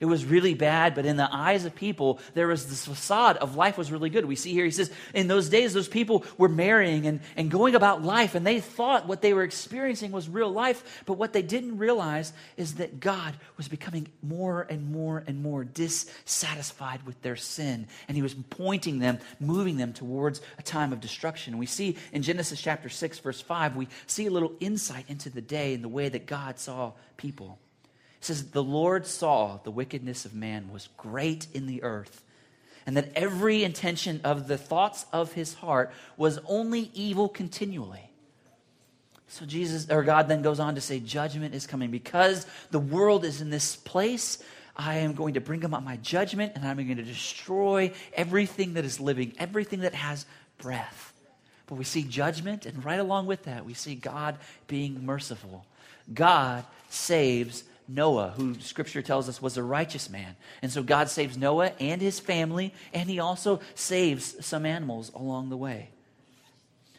It 0.00 0.06
was 0.06 0.24
really 0.24 0.54
bad, 0.54 0.94
but 0.94 1.06
in 1.06 1.16
the 1.16 1.28
eyes 1.30 1.64
of 1.64 1.74
people, 1.74 2.20
there 2.34 2.46
was 2.46 2.66
this 2.66 2.86
facade 2.86 3.36
of 3.38 3.56
life 3.56 3.76
was 3.76 3.90
really 3.90 4.10
good. 4.10 4.24
We 4.24 4.36
see 4.36 4.52
here, 4.52 4.64
he 4.64 4.70
says, 4.70 4.92
in 5.12 5.26
those 5.26 5.48
days, 5.48 5.72
those 5.72 5.88
people 5.88 6.24
were 6.36 6.48
marrying 6.48 7.06
and, 7.06 7.20
and 7.36 7.50
going 7.50 7.74
about 7.74 8.04
life, 8.04 8.36
and 8.36 8.46
they 8.46 8.60
thought 8.60 9.08
what 9.08 9.22
they 9.22 9.34
were 9.34 9.42
experiencing 9.42 10.12
was 10.12 10.28
real 10.28 10.50
life, 10.50 11.02
but 11.04 11.14
what 11.14 11.32
they 11.32 11.42
didn't 11.42 11.78
realize 11.78 12.32
is 12.56 12.74
that 12.74 13.00
God 13.00 13.34
was 13.56 13.66
becoming 13.66 14.08
more 14.22 14.66
and 14.70 14.92
more 14.92 15.24
and 15.26 15.42
more 15.42 15.64
dissatisfied 15.64 17.04
with 17.04 17.20
their 17.22 17.36
sin, 17.36 17.88
and 18.06 18.16
he 18.16 18.22
was 18.22 18.34
pointing 18.34 19.00
them, 19.00 19.18
moving 19.40 19.78
them 19.78 19.92
towards 19.92 20.40
a 20.58 20.62
time 20.62 20.92
of 20.92 21.00
destruction. 21.00 21.58
We 21.58 21.66
see 21.66 21.96
in 22.12 22.22
Genesis 22.22 22.60
chapter 22.60 22.88
6, 22.88 23.18
verse 23.18 23.40
5, 23.40 23.74
we 23.74 23.88
see 24.06 24.26
a 24.26 24.30
little 24.30 24.52
insight 24.60 25.06
into 25.08 25.28
the 25.28 25.40
day 25.40 25.74
and 25.74 25.82
the 25.82 25.88
way 25.88 26.08
that 26.08 26.26
God 26.26 26.60
saw 26.60 26.92
people. 27.16 27.58
It 28.20 28.24
says, 28.24 28.50
The 28.50 28.62
Lord 28.62 29.06
saw 29.06 29.58
the 29.64 29.70
wickedness 29.70 30.24
of 30.24 30.34
man 30.34 30.70
was 30.72 30.88
great 30.96 31.46
in 31.52 31.66
the 31.66 31.82
earth, 31.82 32.22
and 32.86 32.96
that 32.96 33.12
every 33.14 33.64
intention 33.64 34.20
of 34.24 34.48
the 34.48 34.58
thoughts 34.58 35.06
of 35.12 35.32
his 35.32 35.54
heart 35.54 35.92
was 36.16 36.38
only 36.46 36.90
evil 36.94 37.28
continually. 37.28 38.10
So 39.28 39.44
Jesus 39.44 39.90
or 39.90 40.02
God 40.02 40.26
then 40.28 40.42
goes 40.42 40.58
on 40.58 40.74
to 40.74 40.80
say, 40.80 41.00
Judgment 41.00 41.54
is 41.54 41.66
coming. 41.66 41.90
Because 41.90 42.46
the 42.70 42.78
world 42.78 43.24
is 43.24 43.40
in 43.40 43.50
this 43.50 43.76
place, 43.76 44.42
I 44.74 44.98
am 44.98 45.14
going 45.14 45.34
to 45.34 45.40
bring 45.40 45.64
about 45.64 45.84
my 45.84 45.96
judgment, 45.98 46.52
and 46.54 46.64
I'm 46.64 46.76
going 46.76 46.96
to 46.96 47.02
destroy 47.02 47.92
everything 48.14 48.74
that 48.74 48.84
is 48.84 48.98
living, 49.00 49.34
everything 49.38 49.80
that 49.80 49.94
has 49.94 50.24
breath. 50.56 51.12
But 51.66 51.74
we 51.74 51.84
see 51.84 52.04
judgment, 52.04 52.64
and 52.64 52.82
right 52.84 52.98
along 52.98 53.26
with 53.26 53.44
that, 53.44 53.66
we 53.66 53.74
see 53.74 53.94
God 53.94 54.38
being 54.66 55.04
merciful. 55.04 55.66
God 56.12 56.64
saves 56.88 57.64
Noah, 57.88 58.34
who 58.36 58.54
scripture 58.60 59.02
tells 59.02 59.28
us 59.28 59.40
was 59.40 59.56
a 59.56 59.62
righteous 59.62 60.10
man. 60.10 60.36
And 60.60 60.70
so 60.70 60.82
God 60.82 61.08
saves 61.08 61.38
Noah 61.38 61.72
and 61.80 62.02
his 62.02 62.20
family, 62.20 62.74
and 62.92 63.08
he 63.08 63.18
also 63.18 63.60
saves 63.74 64.44
some 64.44 64.66
animals 64.66 65.10
along 65.14 65.48
the 65.48 65.56
way. 65.56 65.88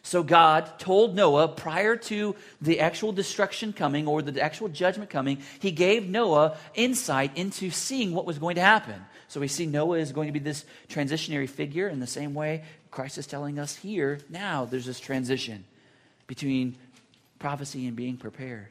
So 0.02 0.22
God 0.22 0.78
told 0.78 1.14
Noah 1.14 1.48
prior 1.48 1.94
to 1.94 2.34
the 2.60 2.80
actual 2.80 3.12
destruction 3.12 3.72
coming 3.72 4.08
or 4.08 4.22
the 4.22 4.40
actual 4.40 4.68
judgment 4.68 5.10
coming, 5.10 5.38
he 5.60 5.70
gave 5.70 6.08
Noah 6.08 6.56
insight 6.74 7.36
into 7.36 7.70
seeing 7.70 8.12
what 8.12 8.26
was 8.26 8.38
going 8.38 8.56
to 8.56 8.62
happen. 8.62 9.04
So 9.28 9.38
we 9.38 9.46
see 9.46 9.66
Noah 9.66 9.98
is 9.98 10.10
going 10.10 10.26
to 10.26 10.32
be 10.32 10.40
this 10.40 10.64
transitionary 10.88 11.48
figure 11.48 11.88
in 11.88 12.00
the 12.00 12.06
same 12.06 12.34
way 12.34 12.64
Christ 12.90 13.18
is 13.18 13.26
telling 13.26 13.58
us 13.58 13.76
here 13.76 14.18
now 14.28 14.64
there's 14.64 14.86
this 14.86 14.98
transition 14.98 15.64
between 16.26 16.76
prophecy 17.38 17.86
and 17.86 17.94
being 17.94 18.16
prepared. 18.16 18.68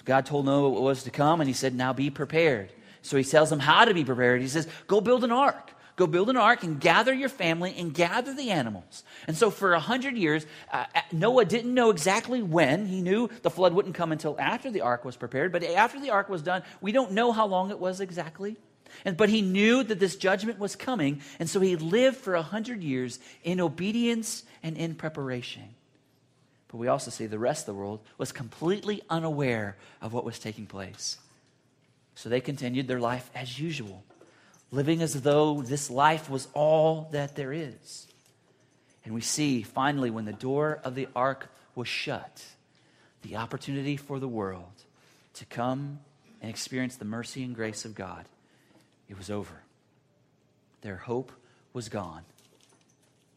So 0.00 0.04
God 0.06 0.24
told 0.24 0.46
Noah 0.46 0.70
what 0.70 0.80
was 0.80 1.02
to 1.02 1.10
come, 1.10 1.42
and 1.42 1.48
he 1.48 1.52
said, 1.52 1.74
Now 1.74 1.92
be 1.92 2.08
prepared. 2.08 2.72
So 3.02 3.18
he 3.18 3.24
tells 3.24 3.50
them 3.50 3.58
how 3.58 3.84
to 3.84 3.92
be 3.92 4.02
prepared. 4.02 4.40
He 4.40 4.48
says, 4.48 4.66
Go 4.86 5.02
build 5.02 5.24
an 5.24 5.30
ark. 5.30 5.72
Go 5.96 6.06
build 6.06 6.30
an 6.30 6.38
ark 6.38 6.62
and 6.62 6.80
gather 6.80 7.12
your 7.12 7.28
family 7.28 7.74
and 7.76 7.92
gather 7.92 8.32
the 8.32 8.50
animals. 8.50 9.04
And 9.26 9.36
so 9.36 9.50
for 9.50 9.74
a 9.74 9.80
hundred 9.80 10.16
years, 10.16 10.46
uh, 10.72 10.86
uh, 10.94 11.00
Noah 11.12 11.44
didn't 11.44 11.74
know 11.74 11.90
exactly 11.90 12.42
when. 12.42 12.86
He 12.86 13.02
knew 13.02 13.28
the 13.42 13.50
flood 13.50 13.74
wouldn't 13.74 13.94
come 13.94 14.10
until 14.10 14.40
after 14.40 14.70
the 14.70 14.80
ark 14.80 15.04
was 15.04 15.16
prepared. 15.16 15.52
But 15.52 15.64
after 15.64 16.00
the 16.00 16.08
ark 16.08 16.30
was 16.30 16.40
done, 16.40 16.62
we 16.80 16.92
don't 16.92 17.12
know 17.12 17.32
how 17.32 17.46
long 17.46 17.70
it 17.70 17.78
was 17.78 18.00
exactly. 18.00 18.56
And, 19.04 19.18
but 19.18 19.28
he 19.28 19.42
knew 19.42 19.82
that 19.82 20.00
this 20.00 20.16
judgment 20.16 20.58
was 20.58 20.74
coming. 20.74 21.20
And 21.38 21.50
so 21.50 21.60
he 21.60 21.76
lived 21.76 22.16
for 22.16 22.34
a 22.34 22.42
hundred 22.42 22.82
years 22.82 23.18
in 23.44 23.60
obedience 23.60 24.44
and 24.62 24.78
in 24.78 24.94
preparation. 24.94 25.74
But 26.70 26.78
we 26.78 26.88
also 26.88 27.10
see 27.10 27.26
the 27.26 27.38
rest 27.38 27.62
of 27.62 27.74
the 27.74 27.80
world 27.80 28.00
was 28.16 28.30
completely 28.30 29.02
unaware 29.10 29.76
of 30.00 30.12
what 30.12 30.24
was 30.24 30.38
taking 30.38 30.66
place. 30.66 31.18
So 32.14 32.28
they 32.28 32.40
continued 32.40 32.86
their 32.86 33.00
life 33.00 33.28
as 33.34 33.58
usual, 33.58 34.04
living 34.70 35.02
as 35.02 35.20
though 35.22 35.62
this 35.62 35.90
life 35.90 36.30
was 36.30 36.46
all 36.54 37.08
that 37.10 37.34
there 37.34 37.52
is. 37.52 38.06
And 39.04 39.14
we 39.14 39.20
see 39.20 39.62
finally 39.62 40.10
when 40.10 40.26
the 40.26 40.32
door 40.32 40.80
of 40.84 40.94
the 40.94 41.08
ark 41.16 41.48
was 41.74 41.88
shut, 41.88 42.44
the 43.22 43.36
opportunity 43.36 43.96
for 43.96 44.20
the 44.20 44.28
world 44.28 44.84
to 45.34 45.44
come 45.46 45.98
and 46.40 46.50
experience 46.50 46.96
the 46.96 47.04
mercy 47.04 47.42
and 47.42 47.54
grace 47.54 47.84
of 47.84 47.96
God, 47.96 48.26
it 49.08 49.18
was 49.18 49.28
over. 49.28 49.62
Their 50.82 50.96
hope 50.96 51.32
was 51.72 51.88
gone. 51.88 52.22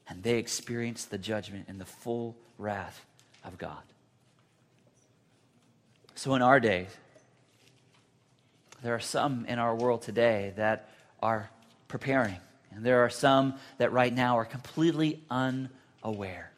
And 0.07 0.21
they 0.21 0.37
experienced 0.37 1.09
the 1.09 1.17
judgment 1.17 1.65
and 1.67 1.81
the 1.81 1.85
full 1.85 2.35
wrath 2.59 3.05
of 3.43 3.57
God. 3.57 3.81
So, 6.15 6.35
in 6.35 6.41
our 6.41 6.59
day, 6.59 6.87
there 8.81 8.93
are 8.93 8.99
some 8.99 9.45
in 9.45 9.59
our 9.59 9.75
world 9.75 10.01
today 10.01 10.53
that 10.57 10.89
are 11.21 11.49
preparing, 11.87 12.37
and 12.71 12.85
there 12.85 13.03
are 13.03 13.09
some 13.09 13.55
that 13.77 13.91
right 13.91 14.13
now 14.13 14.37
are 14.37 14.45
completely 14.45 15.21
unaware. 15.29 16.51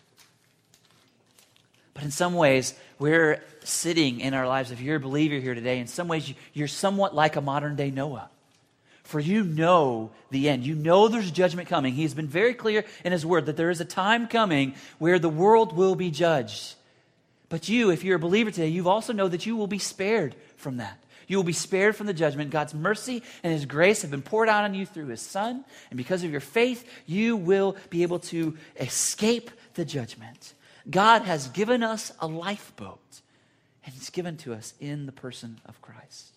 But 1.93 2.03
in 2.03 2.11
some 2.11 2.33
ways, 2.33 2.73
we're 2.99 3.41
sitting 3.63 4.19
in 4.19 4.33
our 4.33 4.47
lives. 4.47 4.71
If 4.71 4.81
you're 4.81 4.97
a 4.97 4.99
believer 4.99 5.35
here 5.35 5.55
today, 5.55 5.79
in 5.79 5.87
some 5.87 6.07
ways, 6.07 6.33
you're 6.53 6.67
somewhat 6.67 7.15
like 7.15 7.37
a 7.37 7.41
modern 7.41 7.75
day 7.75 7.89
Noah. 7.89 8.29
For 9.05 9.19
you 9.19 9.43
know 9.43 10.11
the 10.31 10.49
end. 10.49 10.65
You 10.65 10.73
know 10.73 11.07
there's 11.07 11.29
judgment 11.29 11.69
coming. 11.69 11.93
He 11.93 12.01
has 12.01 12.15
been 12.15 12.27
very 12.27 12.55
clear 12.55 12.85
in 13.03 13.11
his 13.11 13.25
word 13.25 13.45
that 13.45 13.55
there 13.55 13.69
is 13.69 13.79
a 13.79 13.85
time 13.85 14.27
coming 14.27 14.73
where 14.97 15.19
the 15.19 15.29
world 15.29 15.77
will 15.77 15.95
be 15.95 16.09
judged. 16.09 16.73
But 17.47 17.69
you, 17.69 17.91
if 17.91 18.03
you're 18.03 18.15
a 18.15 18.19
believer 18.19 18.49
today, 18.49 18.67
you 18.67 18.89
also 18.89 19.13
know 19.13 19.27
that 19.27 19.45
you 19.45 19.55
will 19.55 19.67
be 19.67 19.77
spared 19.77 20.35
from 20.57 20.77
that. 20.77 20.99
You 21.27 21.37
will 21.37 21.43
be 21.43 21.53
spared 21.53 21.95
from 21.95 22.07
the 22.07 22.13
judgment. 22.15 22.49
God's 22.49 22.73
mercy 22.73 23.21
and 23.43 23.53
His 23.53 23.65
grace 23.65 24.01
have 24.01 24.11
been 24.11 24.23
poured 24.23 24.49
out 24.49 24.63
on 24.63 24.73
you 24.73 24.87
through 24.87 25.07
His 25.07 25.21
Son. 25.21 25.63
And 25.91 25.97
because 25.97 26.23
of 26.23 26.31
your 26.31 26.41
faith, 26.41 26.87
you 27.05 27.35
will 27.37 27.75
be 27.91 28.01
able 28.01 28.19
to 28.19 28.57
escape 28.79 29.51
the 29.75 29.85
judgment. 29.85 30.53
God 30.89 31.21
has 31.21 31.47
given 31.49 31.83
us 31.83 32.11
a 32.19 32.27
lifeboat, 32.27 33.21
and 33.85 33.93
He's 33.93 34.09
given 34.09 34.37
to 34.37 34.53
us 34.53 34.73
in 34.79 35.05
the 35.05 35.11
person 35.11 35.59
of 35.65 35.81
Christ. 35.81 36.34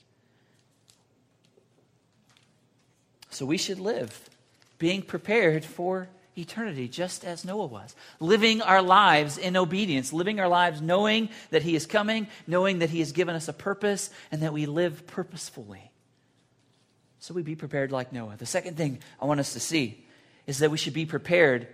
So 3.30 3.46
we 3.46 3.58
should 3.58 3.78
live 3.78 4.28
being 4.78 5.02
prepared 5.02 5.64
for 5.64 6.08
eternity, 6.36 6.88
just 6.88 7.24
as 7.24 7.44
Noah 7.44 7.66
was. 7.66 7.96
Living 8.20 8.62
our 8.62 8.80
lives 8.80 9.38
in 9.38 9.56
obedience, 9.56 10.12
living 10.12 10.38
our 10.40 10.48
lives 10.48 10.80
knowing 10.80 11.28
that 11.50 11.62
He 11.62 11.74
is 11.74 11.86
coming, 11.86 12.28
knowing 12.46 12.78
that 12.78 12.90
He 12.90 13.00
has 13.00 13.12
given 13.12 13.34
us 13.34 13.48
a 13.48 13.52
purpose, 13.52 14.10
and 14.30 14.42
that 14.42 14.52
we 14.52 14.66
live 14.66 15.06
purposefully. 15.06 15.90
So 17.18 17.34
we 17.34 17.42
be 17.42 17.56
prepared 17.56 17.90
like 17.90 18.12
Noah. 18.12 18.36
The 18.38 18.46
second 18.46 18.76
thing 18.76 19.00
I 19.20 19.26
want 19.26 19.40
us 19.40 19.52
to 19.54 19.60
see 19.60 20.04
is 20.46 20.58
that 20.58 20.70
we 20.70 20.78
should 20.78 20.94
be 20.94 21.06
prepared 21.06 21.66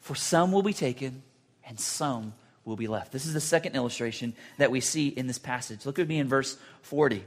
for 0.00 0.14
some 0.14 0.52
will 0.52 0.62
be 0.62 0.74
taken 0.74 1.22
and 1.66 1.80
some 1.80 2.34
will 2.64 2.76
be 2.76 2.88
left. 2.88 3.12
This 3.12 3.24
is 3.24 3.32
the 3.32 3.40
second 3.40 3.74
illustration 3.76 4.34
that 4.58 4.70
we 4.70 4.80
see 4.80 5.08
in 5.08 5.26
this 5.26 5.38
passage. 5.38 5.86
Look 5.86 5.98
at 5.98 6.08
me 6.08 6.18
in 6.18 6.28
verse 6.28 6.58
40. 6.82 7.24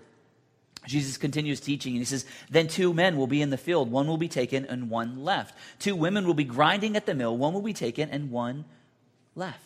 Jesus 0.88 1.18
continues 1.18 1.60
teaching 1.60 1.94
and 1.94 2.00
he 2.00 2.06
says, 2.06 2.26
Then 2.50 2.68
two 2.68 2.94
men 2.94 3.18
will 3.18 3.28
be 3.28 3.42
in 3.42 3.50
the 3.50 3.58
field, 3.58 3.92
one 3.92 4.08
will 4.08 4.18
be 4.18 4.30
taken 4.30 4.66
and 4.66 4.90
one 4.90 5.24
left. 5.24 5.56
Two 5.80 5.96
women 5.96 6.26
will 6.26 6.34
be 6.34 6.44
grinding 6.44 6.96
at 6.96 7.06
the 7.06 7.14
mill, 7.14 7.38
one 7.38 7.54
will 7.54 7.62
be 7.62 7.74
taken 7.74 8.10
and 8.10 8.32
one 8.32 8.66
left. 9.36 9.62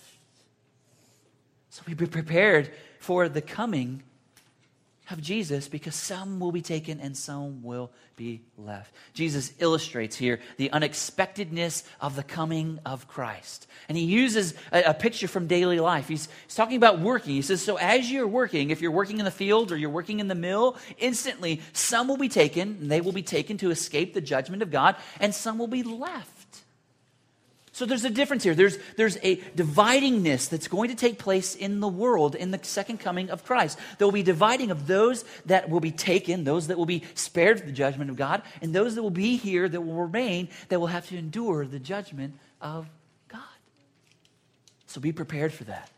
So 1.69 1.83
we 1.87 1.93
be 1.93 2.07
prepared 2.07 2.71
for 2.99 3.29
the 3.29 3.41
coming 3.41 4.03
of 5.11 5.21
Jesus 5.21 5.67
because 5.67 5.95
some 5.95 6.39
will 6.39 6.51
be 6.51 6.61
taken 6.61 6.99
and 6.99 7.15
some 7.15 7.63
will 7.63 7.91
be 8.15 8.41
left. 8.57 8.93
Jesus 9.13 9.51
illustrates 9.59 10.15
here 10.15 10.39
the 10.57 10.71
unexpectedness 10.71 11.83
of 11.99 12.15
the 12.15 12.23
coming 12.23 12.79
of 12.85 13.07
Christ. 13.07 13.67
And 13.89 13.97
he 13.97 14.03
uses 14.03 14.53
a, 14.71 14.83
a, 14.83 14.93
picture 14.93 15.27
from 15.27 15.47
daily 15.47 15.79
life. 15.79 16.07
He's, 16.07 16.27
he's 16.45 16.55
talking 16.55 16.77
about 16.77 16.99
working. 16.99 17.33
He 17.33 17.41
says, 17.41 17.61
So 17.61 17.77
as 17.77 18.11
you're 18.11 18.27
working, 18.27 18.69
if 18.69 18.81
you're 18.81 18.91
working 18.91 19.19
in 19.19 19.25
the 19.25 19.31
field 19.31 19.71
or 19.71 19.77
you're 19.77 19.89
working 19.89 20.19
in 20.19 20.27
the 20.27 20.35
mill, 20.35 20.77
instantly 20.97 21.61
some 21.73 22.07
will 22.07 22.17
be 22.17 22.29
taken, 22.29 22.77
and 22.81 22.91
they 22.91 23.01
will 23.01 23.11
be 23.11 23.23
taken 23.23 23.57
to 23.57 23.71
escape 23.71 24.13
the 24.13 24.21
judgment 24.21 24.61
of 24.61 24.71
God, 24.71 24.95
and 25.19 25.33
some 25.33 25.57
will 25.57 25.67
be 25.67 25.83
left. 25.83 26.40
So 27.73 27.85
there's 27.85 28.03
a 28.03 28.09
difference 28.09 28.43
here. 28.43 28.53
There's, 28.53 28.77
there's 28.97 29.17
a 29.23 29.37
dividingness 29.37 30.49
that's 30.49 30.67
going 30.67 30.89
to 30.89 30.95
take 30.95 31.17
place 31.17 31.55
in 31.55 31.79
the 31.79 31.87
world 31.87 32.35
in 32.35 32.51
the 32.51 32.59
second 32.63 32.99
coming 32.99 33.29
of 33.29 33.45
Christ. 33.45 33.79
There 33.97 34.05
will 34.05 34.11
be 34.11 34.23
dividing 34.23 34.71
of 34.71 34.87
those 34.87 35.23
that 35.45 35.69
will 35.69 35.79
be 35.79 35.91
taken, 35.91 36.43
those 36.43 36.67
that 36.67 36.77
will 36.77 36.85
be 36.85 37.03
spared 37.15 37.65
the 37.65 37.71
judgment 37.71 38.09
of 38.09 38.17
God, 38.17 38.41
and 38.61 38.75
those 38.75 38.95
that 38.95 39.03
will 39.03 39.09
be 39.09 39.37
here 39.37 39.69
that 39.69 39.79
will 39.79 39.95
remain, 39.95 40.49
that 40.67 40.79
will 40.79 40.87
have 40.87 41.07
to 41.09 41.17
endure 41.17 41.65
the 41.65 41.79
judgment 41.79 42.35
of 42.59 42.89
God. 43.29 43.41
So 44.87 44.99
be 44.99 45.13
prepared 45.13 45.53
for 45.53 45.63
that. 45.63 45.89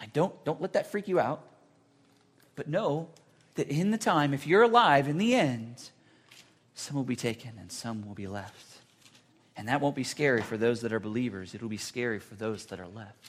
I 0.00 0.06
don't, 0.06 0.44
don't 0.44 0.60
let 0.60 0.74
that 0.74 0.90
freak 0.90 1.08
you 1.08 1.18
out. 1.18 1.42
But 2.54 2.68
know 2.68 3.08
that 3.54 3.68
in 3.68 3.92
the 3.92 3.98
time, 3.98 4.34
if 4.34 4.46
you're 4.46 4.62
alive 4.62 5.08
in 5.08 5.16
the 5.16 5.34
end, 5.34 5.90
some 6.74 6.96
will 6.96 7.04
be 7.04 7.16
taken 7.16 7.52
and 7.58 7.72
some 7.72 8.06
will 8.06 8.14
be 8.14 8.26
left. 8.26 8.78
And 9.58 9.66
that 9.66 9.80
won't 9.80 9.96
be 9.96 10.04
scary 10.04 10.40
for 10.40 10.56
those 10.56 10.82
that 10.82 10.92
are 10.92 11.00
believers, 11.00 11.52
it'll 11.52 11.68
be 11.68 11.76
scary 11.76 12.20
for 12.20 12.36
those 12.36 12.66
that 12.66 12.78
are 12.78 12.86
left. 12.86 13.28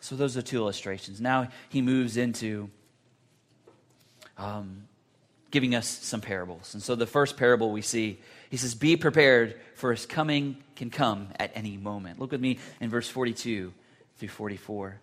So, 0.00 0.14
those 0.14 0.36
are 0.36 0.42
two 0.42 0.56
illustrations. 0.56 1.20
Now 1.20 1.48
he 1.68 1.82
moves 1.82 2.16
into 2.16 2.70
um, 4.38 4.84
giving 5.50 5.74
us 5.74 5.86
some 5.86 6.20
parables. 6.20 6.72
And 6.72 6.82
so, 6.82 6.94
the 6.94 7.06
first 7.06 7.36
parable 7.36 7.72
we 7.72 7.82
see, 7.82 8.20
he 8.48 8.56
says, 8.56 8.76
Be 8.76 8.96
prepared, 8.96 9.56
for 9.74 9.90
his 9.90 10.06
coming 10.06 10.56
can 10.76 10.88
come 10.88 11.28
at 11.38 11.50
any 11.54 11.76
moment. 11.76 12.20
Look 12.20 12.30
with 12.30 12.40
me 12.40 12.58
in 12.80 12.88
verse 12.88 13.08
42 13.08 13.72
through 14.18 14.28
44. 14.28 15.00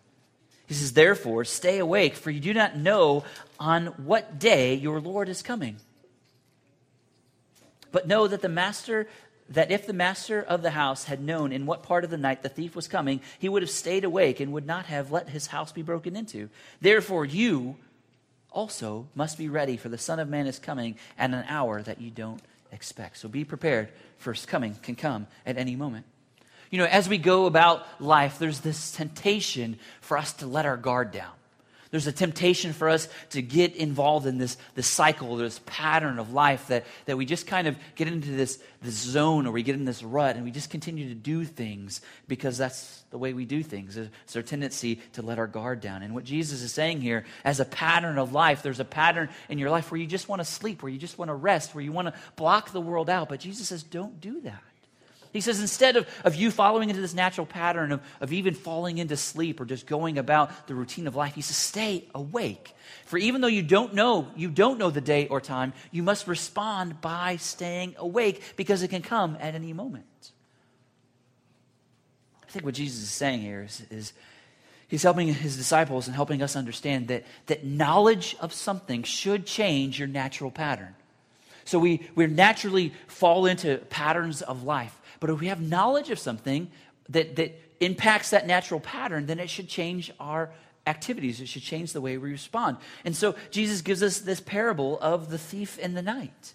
He 0.67 0.73
says, 0.73 0.93
Therefore, 0.93 1.43
stay 1.43 1.79
awake, 1.79 2.15
for 2.15 2.31
you 2.31 2.39
do 2.39 2.53
not 2.53 2.77
know 2.77 3.25
on 3.59 3.87
what 3.87 4.39
day 4.39 4.75
your 4.75 5.01
Lord 5.01 5.27
is 5.27 5.41
coming. 5.41 5.75
But 7.95 8.09
know 8.09 8.27
that 8.27 8.41
the 8.41 8.49
master 8.49 9.07
that 9.47 9.71
if 9.71 9.87
the 9.87 9.93
master 9.93 10.41
of 10.41 10.61
the 10.61 10.71
house 10.71 11.05
had 11.05 11.21
known 11.21 11.53
in 11.53 11.65
what 11.65 11.81
part 11.81 12.03
of 12.03 12.09
the 12.09 12.17
night 12.17 12.43
the 12.43 12.49
thief 12.49 12.75
was 12.75 12.89
coming, 12.89 13.21
he 13.39 13.47
would 13.47 13.61
have 13.61 13.69
stayed 13.69 14.03
awake 14.03 14.41
and 14.41 14.51
would 14.51 14.65
not 14.65 14.87
have 14.87 15.13
let 15.13 15.29
his 15.29 15.47
house 15.47 15.71
be 15.71 15.81
broken 15.81 16.17
into. 16.17 16.49
Therefore, 16.81 17.23
you 17.23 17.77
also 18.51 19.07
must 19.15 19.37
be 19.37 19.47
ready, 19.47 19.77
for 19.77 19.87
the 19.87 19.97
Son 19.97 20.19
of 20.19 20.27
Man 20.27 20.45
is 20.45 20.59
coming 20.59 20.97
at 21.17 21.29
an 21.29 21.45
hour 21.47 21.81
that 21.83 22.01
you 22.01 22.11
don't 22.11 22.41
expect. 22.69 23.15
So 23.15 23.29
be 23.29 23.45
prepared, 23.45 23.87
his 24.17 24.45
coming 24.45 24.75
can 24.83 24.95
come 24.95 25.27
at 25.45 25.57
any 25.57 25.77
moment. 25.77 26.05
You 26.71 26.79
know, 26.79 26.87
as 26.87 27.07
we 27.07 27.17
go 27.17 27.45
about 27.45 27.85
life, 28.01 28.39
there's 28.39 28.59
this 28.59 28.91
temptation 28.91 29.79
for 30.01 30.17
us 30.17 30.33
to 30.33 30.47
let 30.47 30.65
our 30.65 30.75
guard 30.75 31.11
down. 31.11 31.31
There's 31.95 32.07
a 32.07 32.11
temptation 32.11 32.73
for 32.73 32.89
us 32.89 33.07
to 33.29 33.41
get 33.41 33.73
involved 33.73 34.27
in 34.27 34.37
this, 34.37 34.57
this 34.73 34.85
cycle, 34.85 35.37
this 35.37 35.61
pattern 35.65 36.19
of 36.19 36.33
life 36.33 36.67
that, 36.67 36.83
that 37.05 37.15
we 37.15 37.25
just 37.25 37.47
kind 37.47 37.69
of 37.69 37.77
get 37.95 38.09
into 38.09 38.31
this, 38.31 38.59
this 38.81 38.95
zone 38.95 39.47
or 39.47 39.53
we 39.53 39.63
get 39.63 39.75
in 39.75 39.85
this 39.85 40.03
rut 40.03 40.35
and 40.35 40.43
we 40.43 40.51
just 40.51 40.69
continue 40.69 41.07
to 41.07 41.15
do 41.15 41.45
things 41.45 42.01
because 42.27 42.57
that's 42.57 43.05
the 43.11 43.17
way 43.17 43.31
we 43.31 43.45
do 43.45 43.63
things. 43.63 43.95
It's 43.95 44.35
our 44.35 44.41
tendency 44.41 44.99
to 45.13 45.21
let 45.21 45.39
our 45.39 45.47
guard 45.47 45.79
down. 45.79 46.03
And 46.03 46.13
what 46.13 46.25
Jesus 46.25 46.61
is 46.61 46.73
saying 46.73 46.99
here, 46.99 47.23
as 47.45 47.61
a 47.61 47.65
pattern 47.65 48.17
of 48.17 48.33
life, 48.33 48.61
there's 48.61 48.81
a 48.81 48.83
pattern 48.83 49.29
in 49.47 49.57
your 49.57 49.69
life 49.69 49.89
where 49.89 50.01
you 50.01 50.05
just 50.05 50.27
want 50.27 50.41
to 50.41 50.45
sleep, 50.45 50.83
where 50.83 50.91
you 50.91 50.99
just 50.99 51.17
want 51.17 51.29
to 51.29 51.33
rest, 51.33 51.73
where 51.73 51.81
you 51.81 51.93
want 51.93 52.09
to 52.09 52.13
block 52.35 52.73
the 52.73 52.81
world 52.81 53.09
out. 53.09 53.29
But 53.29 53.39
Jesus 53.39 53.69
says, 53.69 53.83
don't 53.83 54.19
do 54.19 54.41
that. 54.41 54.61
He 55.35 55.41
says, 55.41 55.59
instead 55.59 55.97
of, 55.97 56.07
of 56.23 56.35
you 56.35 56.49
following 56.49 56.89
into 56.89 57.01
this 57.01 57.13
natural 57.13 57.45
pattern 57.45 57.91
of, 57.91 58.01
of 58.21 58.31
even 58.31 58.53
falling 58.53 58.99
into 58.99 59.17
sleep 59.17 59.59
or 59.59 59.65
just 59.65 59.85
going 59.85 60.17
about 60.17 60.67
the 60.67 60.73
routine 60.73 61.07
of 61.07 61.15
life, 61.17 61.35
he 61.35 61.41
says, 61.41 61.57
stay 61.57 62.05
awake. 62.15 62.73
For 63.03 63.17
even 63.17 63.41
though 63.41 63.49
you 63.49 63.61
don't 63.61 63.93
know, 63.93 64.29
you 64.37 64.49
don't 64.49 64.79
know 64.79 64.91
the 64.91 65.01
day 65.01 65.27
or 65.27 65.41
time, 65.41 65.73
you 65.91 66.03
must 66.03 66.29
respond 66.29 67.01
by 67.01 67.35
staying 67.35 67.95
awake 67.97 68.43
because 68.55 68.81
it 68.81 68.91
can 68.91 69.01
come 69.01 69.35
at 69.41 69.55
any 69.55 69.73
moment. 69.73 70.05
I 72.41 72.49
think 72.49 72.63
what 72.63 72.75
Jesus 72.75 73.03
is 73.03 73.11
saying 73.11 73.41
here 73.41 73.63
is, 73.63 73.83
is 73.91 74.13
he's 74.87 75.03
helping 75.03 75.33
his 75.33 75.57
disciples 75.57 76.07
and 76.07 76.15
helping 76.15 76.43
us 76.43 76.55
understand 76.55 77.09
that, 77.09 77.25
that 77.47 77.65
knowledge 77.65 78.37
of 78.39 78.53
something 78.53 79.03
should 79.03 79.45
change 79.45 79.99
your 79.99 80.07
natural 80.07 80.49
pattern. 80.49 80.95
So 81.65 81.77
we, 81.77 82.07
we 82.15 82.27
naturally 82.27 82.93
fall 83.07 83.47
into 83.47 83.79
patterns 83.89 84.41
of 84.41 84.63
life. 84.63 84.97
But 85.25 85.33
if 85.33 85.39
we 85.39 85.47
have 85.47 85.59
knowledge 85.59 86.11
of 86.11 86.19
something 86.19 86.69
that, 87.09 87.35
that 87.37 87.59
impacts 87.79 88.29
that 88.29 88.45
natural 88.45 88.79
pattern, 88.79 89.25
then 89.25 89.39
it 89.39 89.49
should 89.49 89.67
change 89.67 90.11
our 90.19 90.51
activities. 90.85 91.41
It 91.41 91.47
should 91.47 91.63
change 91.63 91.93
the 91.93 91.99
way 91.99 92.15
we 92.19 92.29
respond. 92.29 92.77
And 93.03 93.15
so 93.15 93.33
Jesus 93.49 93.81
gives 93.81 94.03
us 94.03 94.19
this 94.19 94.39
parable 94.39 94.99
of 94.99 95.31
the 95.31 95.39
thief 95.39 95.79
in 95.79 95.95
the 95.95 96.03
night. 96.03 96.53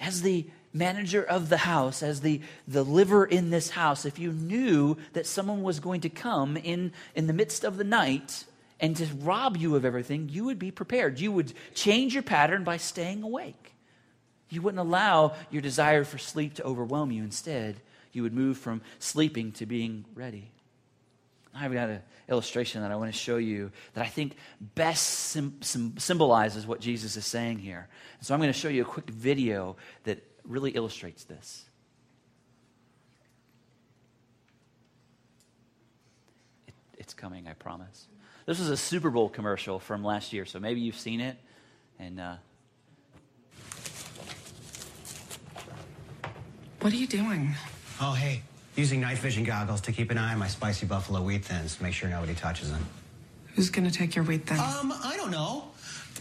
As 0.00 0.22
the 0.22 0.46
manager 0.72 1.22
of 1.22 1.50
the 1.50 1.58
house, 1.58 2.02
as 2.02 2.22
the, 2.22 2.40
the 2.66 2.82
liver 2.82 3.26
in 3.26 3.50
this 3.50 3.68
house, 3.68 4.06
if 4.06 4.18
you 4.18 4.32
knew 4.32 4.96
that 5.12 5.26
someone 5.26 5.62
was 5.62 5.80
going 5.80 6.00
to 6.00 6.08
come 6.08 6.56
in, 6.56 6.92
in 7.14 7.26
the 7.26 7.34
midst 7.34 7.64
of 7.64 7.76
the 7.76 7.84
night 7.84 8.46
and 8.80 8.96
to 8.96 9.04
rob 9.16 9.58
you 9.58 9.76
of 9.76 9.84
everything, 9.84 10.30
you 10.30 10.44
would 10.46 10.58
be 10.58 10.70
prepared. 10.70 11.20
You 11.20 11.30
would 11.30 11.52
change 11.74 12.14
your 12.14 12.22
pattern 12.22 12.64
by 12.64 12.78
staying 12.78 13.22
awake. 13.22 13.73
You 14.54 14.62
wouldn't 14.62 14.78
allow 14.78 15.34
your 15.50 15.62
desire 15.62 16.04
for 16.04 16.16
sleep 16.16 16.54
to 16.54 16.62
overwhelm 16.62 17.10
you. 17.10 17.24
Instead, 17.24 17.80
you 18.12 18.22
would 18.22 18.32
move 18.32 18.56
from 18.56 18.82
sleeping 19.00 19.50
to 19.52 19.66
being 19.66 20.04
ready. 20.14 20.52
I've 21.52 21.72
got 21.72 21.88
an 21.88 22.02
illustration 22.28 22.82
that 22.82 22.92
I 22.92 22.96
want 22.96 23.12
to 23.12 23.18
show 23.18 23.36
you 23.36 23.72
that 23.94 24.04
I 24.04 24.06
think 24.06 24.36
best 24.60 25.02
sim- 25.02 25.58
sim- 25.60 25.98
symbolizes 25.98 26.68
what 26.68 26.80
Jesus 26.80 27.16
is 27.16 27.26
saying 27.26 27.58
here. 27.58 27.88
So 28.20 28.32
I'm 28.32 28.38
going 28.38 28.52
to 28.52 28.58
show 28.58 28.68
you 28.68 28.82
a 28.82 28.84
quick 28.84 29.10
video 29.10 29.76
that 30.04 30.22
really 30.44 30.70
illustrates 30.70 31.24
this. 31.24 31.64
It, 36.68 36.74
it's 36.96 37.12
coming, 37.12 37.48
I 37.48 37.54
promise. 37.54 38.06
This 38.46 38.60
was 38.60 38.68
a 38.68 38.76
Super 38.76 39.10
Bowl 39.10 39.28
commercial 39.28 39.80
from 39.80 40.04
last 40.04 40.32
year, 40.32 40.44
so 40.44 40.60
maybe 40.60 40.80
you've 40.80 40.98
seen 40.98 41.20
it. 41.20 41.36
And 41.98 42.20
uh, 42.20 42.36
What 46.84 46.92
are 46.92 46.96
you 46.96 47.06
doing? 47.06 47.54
Oh, 47.98 48.12
hey. 48.12 48.42
Using 48.76 49.00
night 49.00 49.16
vision 49.16 49.42
goggles 49.42 49.80
to 49.80 49.90
keep 49.90 50.10
an 50.10 50.18
eye 50.18 50.34
on 50.34 50.38
my 50.38 50.48
spicy 50.48 50.84
buffalo 50.84 51.22
wheat 51.22 51.42
thins, 51.42 51.76
to 51.76 51.82
make 51.82 51.94
sure 51.94 52.10
nobody 52.10 52.34
touches 52.34 52.70
them. 52.70 52.84
Who's 53.54 53.70
gonna 53.70 53.90
take 53.90 54.14
your 54.14 54.22
wheat 54.22 54.44
then? 54.44 54.58
Um, 54.58 54.92
I 55.02 55.16
don't 55.16 55.30
know. 55.30 55.70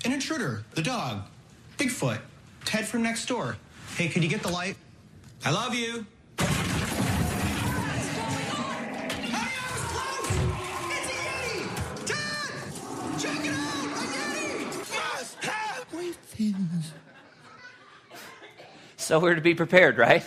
An 0.06 0.14
intruder, 0.14 0.64
the 0.74 0.82
dog, 0.82 1.24
Bigfoot, 1.78 2.22
Ted 2.64 2.88
from 2.88 3.04
next 3.04 3.26
door. 3.26 3.58
Hey, 3.98 4.08
could 4.08 4.24
you 4.24 4.30
get 4.30 4.42
the 4.42 4.54
light? 4.54 4.78
I 5.44 5.52
love 5.52 5.76
you. 5.76 6.06
Hey, 6.40 6.46
I 9.36 9.68
was 9.74 9.84
close! 9.92 10.32
It's 10.92 11.08
a 11.12 11.16
Yeti! 11.28 11.60
Ted! 12.06 13.20
Check 13.20 13.44
it 13.44 13.54
out! 13.54 13.84
A 13.84 14.04
Yeti! 14.16 14.80
Must 14.96 15.44
have 15.44 15.94
wheat 15.94 16.16
thins. 16.16 16.94
So 18.96 19.20
we're 19.20 19.36
to 19.36 19.42
be 19.42 19.56
prepared, 19.56 19.98
right? 19.98 20.24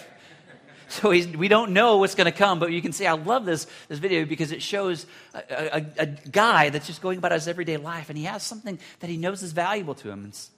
So 1.02 1.10
we 1.10 1.48
don't 1.48 1.72
know 1.72 1.98
what's 1.98 2.14
going 2.14 2.30
to 2.30 2.36
come, 2.36 2.58
but 2.58 2.72
you 2.72 2.80
can 2.80 2.92
see 2.92 3.06
I 3.06 3.12
love 3.12 3.44
this, 3.44 3.66
this 3.88 3.98
video 3.98 4.24
because 4.24 4.50
it 4.50 4.62
shows 4.62 5.04
a, 5.34 5.76
a, 5.76 5.86
a 5.98 6.06
guy 6.06 6.70
that's 6.70 6.86
just 6.86 7.02
going 7.02 7.18
about 7.18 7.32
his 7.32 7.48
everyday 7.48 7.76
life, 7.76 8.08
and 8.08 8.16
he 8.16 8.24
has 8.24 8.42
something 8.42 8.78
that 9.00 9.10
he 9.10 9.18
knows 9.18 9.42
is 9.42 9.52
valuable 9.52 9.94
to 9.96 10.10
him. 10.10 10.24
It's 10.26 10.50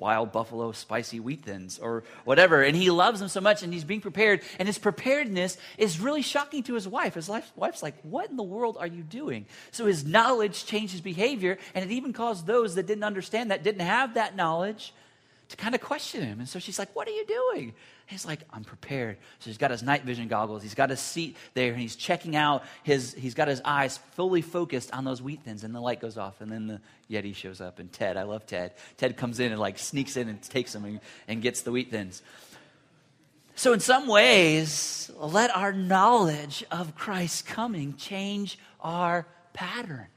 wild 0.00 0.32
buffalo 0.32 0.72
spicy 0.72 1.20
wheat 1.20 1.44
thins 1.44 1.78
or 1.78 2.04
whatever. 2.24 2.62
And 2.62 2.76
he 2.76 2.90
loves 2.90 3.20
them 3.20 3.28
so 3.28 3.40
much, 3.40 3.62
and 3.62 3.72
he's 3.72 3.84
being 3.84 4.00
prepared. 4.00 4.40
And 4.58 4.66
his 4.66 4.78
preparedness 4.78 5.58
is 5.78 6.00
really 6.00 6.22
shocking 6.22 6.62
to 6.64 6.74
his 6.74 6.88
wife. 6.88 7.14
His 7.14 7.28
wife, 7.28 7.50
wife's 7.54 7.82
like, 7.82 7.94
What 8.02 8.30
in 8.30 8.36
the 8.36 8.42
world 8.42 8.76
are 8.78 8.86
you 8.86 9.02
doing? 9.02 9.46
So 9.70 9.86
his 9.86 10.04
knowledge 10.04 10.64
changed 10.64 10.92
his 10.92 11.00
behavior, 11.00 11.58
and 11.74 11.84
it 11.84 11.92
even 11.92 12.12
caused 12.12 12.46
those 12.46 12.74
that 12.76 12.86
didn't 12.86 13.04
understand 13.04 13.50
that, 13.50 13.62
didn't 13.62 13.86
have 13.86 14.14
that 14.14 14.36
knowledge, 14.36 14.94
to 15.50 15.56
kind 15.56 15.74
of 15.74 15.80
question 15.80 16.22
him. 16.22 16.38
And 16.38 16.48
so 16.48 16.58
she's 16.58 16.78
like, 16.78 16.94
What 16.94 17.08
are 17.08 17.12
you 17.12 17.26
doing? 17.26 17.74
He's 18.10 18.26
like, 18.26 18.40
I'm 18.52 18.64
prepared. 18.64 19.18
So 19.38 19.50
he's 19.50 19.56
got 19.56 19.70
his 19.70 19.84
night 19.84 20.02
vision 20.02 20.26
goggles. 20.26 20.64
He's 20.64 20.74
got 20.74 20.90
his 20.90 20.98
seat 20.98 21.36
there, 21.54 21.70
and 21.70 21.80
he's 21.80 21.94
checking 21.94 22.34
out 22.34 22.64
his, 22.82 23.14
he's 23.14 23.34
got 23.34 23.46
his 23.46 23.62
eyes 23.64 23.98
fully 24.16 24.42
focused 24.42 24.92
on 24.92 25.04
those 25.04 25.22
wheat 25.22 25.44
thins. 25.44 25.62
And 25.62 25.72
the 25.72 25.80
light 25.80 26.00
goes 26.00 26.18
off, 26.18 26.40
and 26.40 26.50
then 26.50 26.66
the 26.66 26.80
Yeti 27.08 27.32
shows 27.32 27.60
up. 27.60 27.78
And 27.78 27.92
Ted, 27.92 28.16
I 28.16 28.24
love 28.24 28.46
Ted. 28.46 28.72
Ted 28.96 29.16
comes 29.16 29.38
in 29.38 29.52
and 29.52 29.60
like 29.60 29.78
sneaks 29.78 30.16
in 30.16 30.28
and 30.28 30.42
takes 30.42 30.72
them 30.72 30.84
and, 30.84 31.00
and 31.28 31.40
gets 31.40 31.62
the 31.62 31.70
wheat 31.70 31.92
thins. 31.92 32.20
So, 33.54 33.72
in 33.74 33.80
some 33.80 34.08
ways, 34.08 35.08
let 35.16 35.54
our 35.54 35.72
knowledge 35.72 36.64
of 36.72 36.96
Christ's 36.96 37.42
coming 37.42 37.94
change 37.94 38.58
our 38.80 39.24
pattern. 39.52 40.08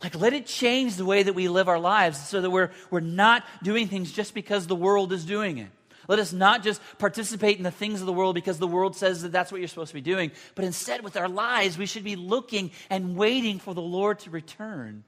Like, 0.00 0.14
let 0.14 0.32
it 0.32 0.46
change 0.46 0.94
the 0.94 1.04
way 1.04 1.24
that 1.24 1.34
we 1.34 1.48
live 1.48 1.68
our 1.68 1.80
lives 1.80 2.24
so 2.24 2.40
that 2.40 2.50
we're, 2.50 2.70
we're 2.90 3.00
not 3.00 3.44
doing 3.64 3.88
things 3.88 4.12
just 4.12 4.32
because 4.32 4.68
the 4.68 4.76
world 4.76 5.12
is 5.12 5.24
doing 5.24 5.58
it. 5.58 5.70
Let 6.08 6.18
us 6.18 6.32
not 6.32 6.62
just 6.62 6.80
participate 6.98 7.58
in 7.58 7.62
the 7.62 7.70
things 7.70 8.00
of 8.00 8.06
the 8.06 8.12
world 8.12 8.34
because 8.34 8.58
the 8.58 8.66
world 8.66 8.96
says 8.96 9.22
that 9.22 9.32
that's 9.32 9.52
what 9.52 9.60
you're 9.60 9.68
supposed 9.68 9.90
to 9.90 9.94
be 9.94 10.00
doing, 10.00 10.32
but 10.54 10.64
instead, 10.64 11.02
with 11.02 11.16
our 11.16 11.28
lives, 11.28 11.78
we 11.78 11.86
should 11.86 12.04
be 12.04 12.16
looking 12.16 12.70
and 12.90 13.16
waiting 13.16 13.58
for 13.58 13.74
the 13.74 13.82
Lord 13.82 14.18
to 14.20 14.30
return. 14.30 15.04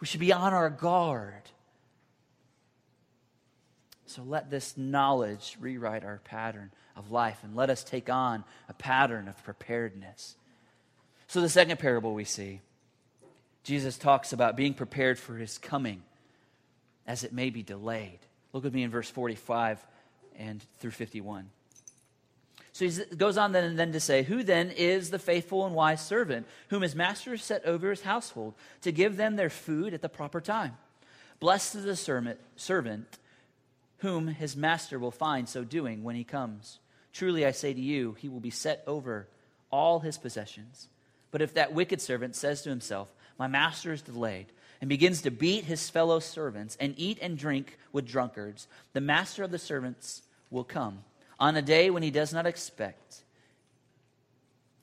We 0.00 0.06
should 0.06 0.20
be 0.20 0.32
on 0.32 0.52
our 0.52 0.70
guard. 0.70 1.42
So 4.06 4.22
let 4.22 4.50
this 4.50 4.76
knowledge 4.76 5.56
rewrite 5.60 6.04
our 6.04 6.20
pattern 6.24 6.70
of 6.96 7.10
life 7.10 7.40
and 7.42 7.54
let 7.54 7.70
us 7.70 7.84
take 7.84 8.08
on 8.08 8.44
a 8.68 8.72
pattern 8.72 9.28
of 9.28 9.42
preparedness. 9.44 10.36
So, 11.26 11.42
the 11.42 11.48
second 11.48 11.78
parable 11.78 12.14
we 12.14 12.24
see, 12.24 12.62
Jesus 13.62 13.98
talks 13.98 14.32
about 14.32 14.56
being 14.56 14.72
prepared 14.72 15.18
for 15.18 15.36
his 15.36 15.58
coming 15.58 16.02
as 17.06 17.22
it 17.22 17.34
may 17.34 17.50
be 17.50 17.62
delayed. 17.62 18.18
Look 18.54 18.64
with 18.64 18.74
me 18.74 18.82
in 18.82 18.90
verse 18.90 19.10
45 19.10 19.84
and 20.38 20.64
through 20.78 20.92
51. 20.92 21.50
So 22.72 22.86
he 22.86 23.16
goes 23.16 23.36
on 23.36 23.52
then, 23.52 23.64
and 23.64 23.78
then 23.78 23.92
to 23.92 24.00
say, 24.00 24.22
Who 24.22 24.44
then 24.44 24.70
is 24.70 25.10
the 25.10 25.18
faithful 25.18 25.66
and 25.66 25.74
wise 25.74 26.00
servant 26.00 26.46
whom 26.68 26.82
his 26.82 26.94
master 26.94 27.32
has 27.32 27.42
set 27.42 27.64
over 27.64 27.90
his 27.90 28.02
household 28.02 28.54
to 28.82 28.92
give 28.92 29.16
them 29.16 29.34
their 29.36 29.50
food 29.50 29.94
at 29.94 30.00
the 30.00 30.08
proper 30.08 30.40
time? 30.40 30.76
Blessed 31.40 31.74
is 31.74 31.84
the 31.84 32.36
servant 32.56 33.18
whom 33.98 34.28
his 34.28 34.56
master 34.56 34.98
will 34.98 35.10
find 35.10 35.48
so 35.48 35.64
doing 35.64 36.04
when 36.04 36.14
he 36.14 36.24
comes. 36.24 36.78
Truly 37.12 37.44
I 37.44 37.50
say 37.50 37.74
to 37.74 37.80
you, 37.80 38.16
he 38.20 38.28
will 38.28 38.40
be 38.40 38.50
set 38.50 38.84
over 38.86 39.26
all 39.70 39.98
his 39.98 40.18
possessions. 40.18 40.88
But 41.32 41.42
if 41.42 41.54
that 41.54 41.74
wicked 41.74 42.00
servant 42.00 42.36
says 42.36 42.62
to 42.62 42.70
himself, 42.70 43.08
My 43.38 43.48
master 43.48 43.92
is 43.92 44.02
delayed, 44.02 44.46
and 44.80 44.88
begins 44.88 45.22
to 45.22 45.30
beat 45.30 45.64
his 45.64 45.90
fellow 45.90 46.20
servants 46.20 46.76
and 46.78 46.94
eat 46.96 47.18
and 47.20 47.36
drink 47.36 47.76
with 47.92 48.06
drunkards, 48.06 48.68
the 48.92 49.00
master 49.00 49.42
of 49.42 49.50
the 49.50 49.58
servants 49.58 50.22
will 50.50 50.64
come. 50.64 51.04
On 51.38 51.56
a 51.56 51.62
day 51.62 51.90
when 51.90 52.02
he 52.02 52.10
does 52.10 52.32
not 52.32 52.46
expect 52.46 53.22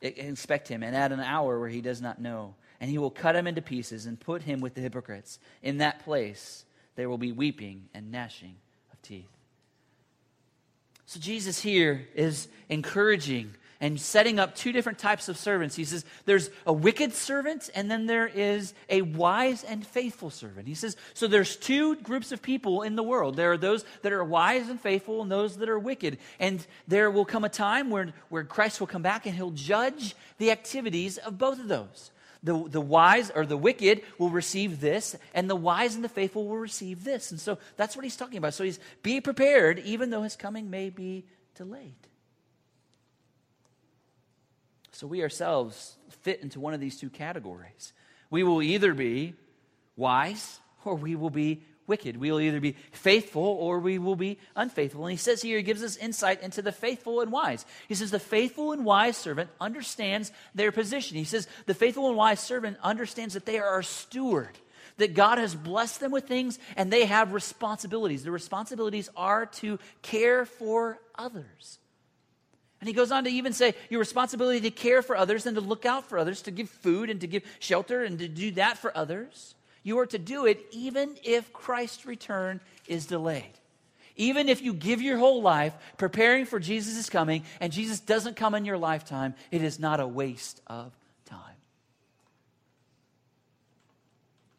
expect 0.02 0.68
him 0.68 0.84
and 0.84 0.96
at 0.96 1.12
an 1.12 1.20
hour 1.20 1.60
where 1.60 1.70
he 1.70 1.82
does 1.82 2.02
not 2.02 2.22
know. 2.22 2.54
And 2.80 2.92
he 2.92 2.98
will 2.98 3.10
cut 3.10 3.36
him 3.36 3.48
into 3.48 3.62
pieces 3.62 4.06
and 4.06 4.20
put 4.20 4.44
him 4.44 4.60
with 4.60 4.76
the 4.76 4.82
hypocrites. 4.82 5.40
In 5.64 5.78
that 5.78 6.04
place 6.04 6.66
there 6.96 7.10
will 7.10 7.18
be 7.18 7.32
weeping 7.32 7.86
and 7.94 8.12
gnashing 8.12 8.56
of 8.92 9.02
teeth. 9.02 9.30
So 11.06 11.20
jesus 11.20 11.62
here 11.62 12.08
is 12.16 12.48
encouraging 12.70 13.56
and 13.86 14.02
setting 14.02 14.40
up 14.40 14.56
two 14.56 14.72
different 14.72 14.98
types 14.98 15.30
of 15.30 15.38
servants. 15.38 15.76
He 15.76 15.86
says 15.86 16.06
there's 16.26 16.50
a 16.66 16.74
wicked 16.74 17.14
servant 17.14 17.70
and 17.76 17.90
then 17.90 18.08
there 18.08 18.26
is 18.26 18.74
a 18.90 19.04
wise 19.04 19.64
and 19.64 19.86
faithful 19.86 20.32
servant. 20.32 20.68
He 20.68 20.74
says, 20.74 20.98
so 21.14 21.28
there's 21.28 21.56
two 21.56 21.96
groups 21.98 22.32
of 22.32 22.42
people 22.42 22.82
in 22.82 22.96
the 22.96 23.04
world. 23.04 23.36
There 23.36 23.52
are 23.52 23.58
those 23.58 23.86
that 24.02 24.12
are 24.12 24.24
wise 24.24 24.70
and 24.70 24.82
faithful 24.82 25.22
and 25.22 25.32
those 25.32 25.58
that 25.58 25.70
are 25.70 25.78
wicked. 25.78 26.18
And 26.40 26.66
there 26.88 27.12
will 27.12 27.26
come 27.26 27.44
a 27.44 27.50
time 27.50 27.92
where, 27.92 28.12
where 28.30 28.44
Christ 28.44 28.80
will 28.80 28.88
come 28.88 29.04
back 29.04 29.28
and 29.28 29.36
he'll 29.36 29.52
judge 29.52 30.16
the 30.40 30.50
activities 30.50 31.20
of 31.20 31.38
both 31.38 31.60
of 31.60 31.68
those. 31.68 32.10
The, 32.42 32.68
the 32.68 32.82
wise 32.82 33.30
or 33.30 33.46
the 33.46 33.56
wicked 33.56 34.02
will 34.18 34.32
receive 34.32 34.80
this, 34.80 35.16
and 35.34 35.48
the 35.48 35.56
wise 35.56 35.94
and 35.94 36.04
the 36.04 36.10
faithful 36.10 36.48
will 36.48 36.58
receive 36.58 37.04
this. 37.04 37.30
And 37.30 37.40
so 37.40 37.60
that's 37.76 37.96
what 37.96 38.04
he's 38.04 38.16
talking 38.16 38.38
about. 38.38 38.56
So 38.56 38.64
he's 38.64 38.80
be 39.04 39.22
prepared, 39.22 39.78
even 39.80 40.10
though 40.10 40.24
his 40.24 40.36
coming 40.36 40.70
may 40.72 40.90
be 40.90 41.26
delayed. 41.56 41.96
So 44.96 45.08
we 45.08 45.24
ourselves 45.24 45.98
fit 46.22 46.42
into 46.42 46.62
one 46.62 46.74
of 46.74 46.80
these 46.80 46.98
two 46.98 47.10
categories. 47.10 47.92
We 48.30 48.44
will 48.44 48.62
either 48.62 48.94
be 48.94 49.34
wise 49.98 50.62
or 50.86 50.96
we 50.96 51.18
will 51.18 51.30
be 51.30 51.64
wicked. 51.86 52.16
We 52.16 52.32
will 52.32 52.40
either 52.40 52.62
be 52.62 52.78
faithful 52.94 53.44
or 53.44 53.80
we 53.80 54.00
will 54.00 54.16
be 54.16 54.40
unfaithful. 54.56 55.04
And 55.04 55.12
he 55.12 55.18
says 55.18 55.42
here, 55.42 55.58
he 55.58 55.64
gives 55.64 55.84
us 55.84 55.98
insight 55.98 56.42
into 56.42 56.62
the 56.62 56.72
faithful 56.72 57.20
and 57.20 57.30
wise. 57.30 57.66
He 57.90 57.96
says, 57.96 58.10
the 58.10 58.20
faithful 58.20 58.72
and 58.72 58.86
wise 58.86 59.18
servant 59.18 59.50
understands 59.60 60.32
their 60.56 60.72
position. 60.72 61.18
He 61.18 61.26
says, 61.26 61.46
the 61.66 61.74
faithful 61.74 62.08
and 62.08 62.16
wise 62.16 62.40
servant 62.40 62.78
understands 62.82 63.34
that 63.34 63.46
they 63.46 63.60
are 63.60 63.80
a 63.80 63.84
steward, 63.84 64.58
that 64.96 65.14
God 65.14 65.40
has 65.40 65.56
blessed 65.56 66.00
them 66.00 66.12
with 66.14 66.26
things 66.26 66.58
and 66.78 66.90
they 66.90 67.06
have 67.06 67.34
responsibilities. 67.34 68.24
The 68.24 68.32
responsibilities 68.32 69.10
are 69.18 69.46
to 69.48 69.78
care 70.02 70.46
for 70.46 71.00
others. 71.18 71.80
And 72.86 72.90
he 72.90 72.94
goes 72.94 73.12
on 73.12 73.24
to 73.24 73.32
even 73.32 73.52
say 73.52 73.74
your 73.90 74.00
responsibility 74.00 74.62
to 74.62 74.70
care 74.70 75.02
for 75.02 75.18
others 75.18 75.48
and 75.48 75.56
to 75.56 75.62
look 75.62 75.88
out 75.88 76.08
for 76.08 76.20
others, 76.20 76.44
to 76.44 76.52
give 76.52 76.70
food 76.70 77.10
and 77.10 77.20
to 77.22 77.26
give 77.26 77.42
shelter 77.58 78.04
and 78.04 78.20
to 78.20 78.28
do 78.28 78.52
that 78.52 78.78
for 78.78 78.96
others. 78.96 79.56
You 79.82 79.98
are 79.98 80.06
to 80.06 80.20
do 80.20 80.46
it 80.46 80.64
even 80.70 81.16
if 81.24 81.52
Christ's 81.52 82.06
return 82.06 82.62
is 82.88 83.08
delayed. 83.08 83.58
Even 84.18 84.50
if 84.50 84.62
you 84.62 84.72
give 84.72 85.02
your 85.02 85.18
whole 85.18 85.42
life 85.42 85.74
preparing 85.98 86.46
for 86.46 86.60
Jesus' 86.60 87.10
coming 87.10 87.42
and 87.60 87.74
Jesus 87.74 88.00
doesn't 88.00 88.36
come 88.36 88.54
in 88.54 88.66
your 88.66 88.78
lifetime, 88.78 89.34
it 89.50 89.64
is 89.64 89.80
not 89.80 90.00
a 90.00 90.06
waste 90.06 90.62
of 90.68 90.96
time. 91.26 91.40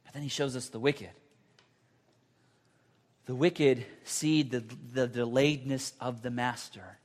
But 0.05 0.15
then 0.15 0.25
he 0.25 0.29
shows 0.29 0.57
us 0.57 0.69
the 0.69 0.81
wicked. 0.81 1.11
The 3.27 3.37
wicked 3.37 3.87
see 4.03 4.43
the, 4.43 4.65
the 4.93 5.07
delayedness 5.07 5.93
of 6.01 6.23
the 6.23 6.31
master 6.33 6.99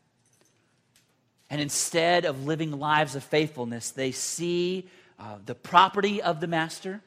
and 1.52 1.60
instead 1.60 2.24
of 2.24 2.46
living 2.46 2.72
lives 2.72 3.14
of 3.16 3.26
faithfulness, 3.26 3.92
they 3.92 4.12
see 4.12 4.88
uh, 5.20 5.36
the 5.46 5.54
property 5.54 6.22
of 6.22 6.40
the 6.40 6.48
master 6.48 7.02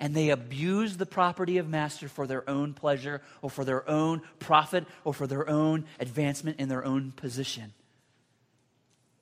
and 0.00 0.14
they 0.14 0.30
abuse 0.30 0.96
the 0.96 1.06
property 1.06 1.58
of 1.58 1.68
master 1.68 2.08
for 2.08 2.26
their 2.26 2.48
own 2.50 2.74
pleasure 2.74 3.22
or 3.40 3.48
for 3.48 3.64
their 3.64 3.88
own 3.88 4.20
profit 4.40 4.84
or 5.04 5.14
for 5.14 5.28
their 5.28 5.48
own 5.48 5.84
advancement 6.00 6.58
in 6.58 6.68
their 6.68 6.84
own 6.84 7.12
position. 7.12 7.72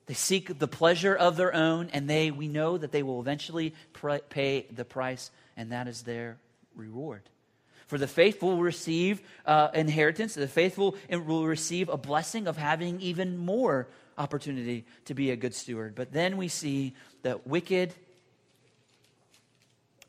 They 0.07 0.15
seek 0.15 0.57
the 0.57 0.67
pleasure 0.67 1.15
of 1.15 1.37
their 1.37 1.53
own, 1.53 1.89
and 1.93 2.09
they, 2.09 2.31
we 2.31 2.47
know 2.47 2.75
that 2.75 2.91
they 2.91 3.03
will 3.03 3.21
eventually 3.21 3.75
pay 4.29 4.65
the 4.71 4.83
price, 4.83 5.29
and 5.55 5.71
that 5.71 5.87
is 5.87 6.01
their 6.01 6.37
reward. 6.75 7.21
For 7.87 7.99
the 7.99 8.07
faithful 8.07 8.49
will 8.49 8.63
receive 8.63 9.21
uh, 9.45 9.69
inheritance, 9.73 10.33
the 10.33 10.47
faithful 10.47 10.97
will 11.09 11.45
receive 11.45 11.89
a 11.89 11.95
blessing 11.95 12.47
of 12.47 12.57
having 12.57 12.99
even 12.99 13.37
more 13.37 13.87
opportunity 14.17 14.85
to 15.05 15.13
be 15.13 15.31
a 15.31 15.35
good 15.35 15.53
steward. 15.53 15.95
But 15.95 16.11
then 16.11 16.37
we 16.37 16.47
see 16.47 16.93
the 17.21 17.39
wicked 17.45 17.93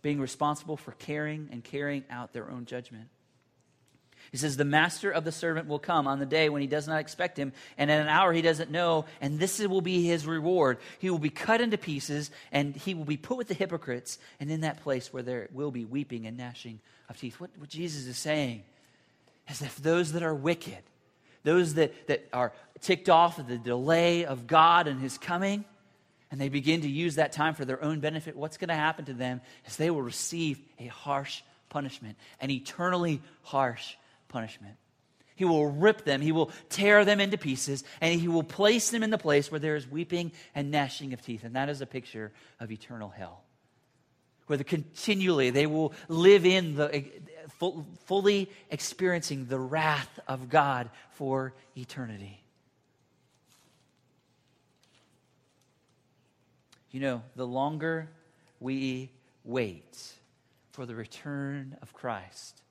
being 0.03 0.21
responsible 0.21 0.77
for 0.77 0.93
caring 0.93 1.49
and 1.51 1.65
carrying 1.65 2.05
out 2.11 2.33
their 2.33 2.51
own 2.51 2.67
judgment. 2.67 3.09
He 4.31 4.39
says, 4.39 4.57
The 4.57 4.65
master 4.65 5.11
of 5.11 5.25
the 5.25 5.33
servant 5.33 5.69
will 5.69 5.79
come 5.79 6.07
on 6.07 6.19
the 6.19 6.27
day 6.27 6.49
when 6.49 6.61
he 6.61 6.67
does 6.67 6.89
not 6.89 7.01
expect 7.01 7.39
him, 7.39 7.53
and 7.79 7.91
in 7.91 8.01
an 8.01 8.09
hour 8.09 8.33
he 8.33 8.43
doesn't 8.43 8.71
know, 8.71 9.07
and 9.21 9.39
this 9.39 9.61
will 9.61 9.81
be 9.81 10.05
his 10.05 10.27
reward. 10.27 10.79
He 10.99 11.09
will 11.09 11.19
be 11.19 11.31
cut 11.31 11.61
into 11.61 11.79
pieces, 11.79 12.31
and 12.53 12.75
he 12.75 12.95
will 12.95 13.05
be 13.05 13.17
put 13.17 13.37
with 13.37 13.49
the 13.49 13.55
hypocrites, 13.55 14.19
and 14.41 14.51
in 14.51 14.63
that 14.63 14.83
place 14.83 15.13
where 15.13 15.23
there 15.23 15.49
will 15.53 15.71
be 15.71 15.85
weeping 15.85 16.27
and 16.27 16.37
gnashing 16.37 16.81
of 17.09 17.19
teeth. 17.19 17.41
What, 17.41 17.51
what 17.59 17.69
Jesus 17.69 18.07
is 18.07 18.19
saying 18.19 18.65
is 19.49 19.63
if 19.63 19.77
those 19.77 20.13
that 20.13 20.23
are 20.23 20.35
wicked, 20.35 20.83
those 21.45 21.75
that, 21.75 22.09
that 22.09 22.29
are 22.33 22.53
ticked 22.81 23.09
off 23.09 23.39
at 23.39 23.47
the 23.47 23.59
delay 23.59 24.25
of 24.25 24.47
God 24.47 24.89
and 24.89 25.01
his 25.01 25.17
coming, 25.17 25.65
and 26.31 26.41
they 26.41 26.49
begin 26.49 26.81
to 26.81 26.89
use 26.89 27.15
that 27.15 27.33
time 27.33 27.55
for 27.55 27.65
their 27.65 27.83
own 27.83 28.01
benefit, 28.01 28.35
what's 28.37 28.57
going 28.57 28.69
to 28.69 28.75
happen 28.75 29.05
to 29.05 29.15
them 29.15 29.41
is 29.67 29.77
they 29.77 29.91
will 29.91 30.03
receive 30.03 30.59
a 30.81 30.87
harsh 30.87 31.43
punishment, 31.69 32.17
an 32.41 32.51
eternally 32.51 33.23
harsh 33.43 33.95
punishment. 34.29 34.75
He 35.37 35.45
will 35.45 35.67
rip 35.67 36.05
them, 36.05 36.21
he 36.21 36.33
will 36.33 36.51
tear 36.69 37.05
them 37.05 37.21
into 37.21 37.37
pieces, 37.37 37.85
and 38.01 38.21
he 38.21 38.29
will 38.29 38.45
place 38.45 38.91
them 38.91 39.03
in 39.03 39.11
the 39.11 39.19
place 39.19 39.51
where 39.51 39.61
there 39.61 39.77
is 39.77 39.89
weeping 39.89 40.33
and 40.55 40.71
gnashing 40.71 41.13
of 41.13 41.23
teeth. 41.23 41.45
And 41.45 41.57
that 41.57 41.69
is 41.69 41.81
a 41.81 41.87
picture 41.87 42.33
of 42.61 42.71
eternal 42.71 43.09
hell. 43.09 43.43
Where 44.47 44.57
the, 44.57 44.65
continually 44.65 45.51
they 45.51 45.67
will 45.67 45.93
live 46.09 46.47
in 46.47 46.75
the 46.75 47.05
fully 48.07 48.51
experiencing 48.71 49.47
the 49.47 49.59
wrath 49.59 50.19
of 50.29 50.49
God 50.49 50.91
for 51.13 51.55
eternity. 51.77 52.41
You 56.91 57.01
know, 57.01 57.23
the 57.35 57.47
longer 57.47 58.09
we 58.61 59.11
wait 59.45 60.13
for 60.71 60.87
the 60.87 60.95
return 60.95 61.77
of 61.83 61.93
Christ, 61.93 62.63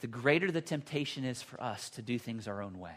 the 0.00 0.06
greater 0.06 0.50
the 0.50 0.60
temptation 0.60 1.24
is 1.24 1.42
for 1.42 1.60
us 1.62 1.90
to 1.90 2.02
do 2.02 2.18
things 2.18 2.46
our 2.46 2.62
own 2.62 2.78
way. 2.78 2.94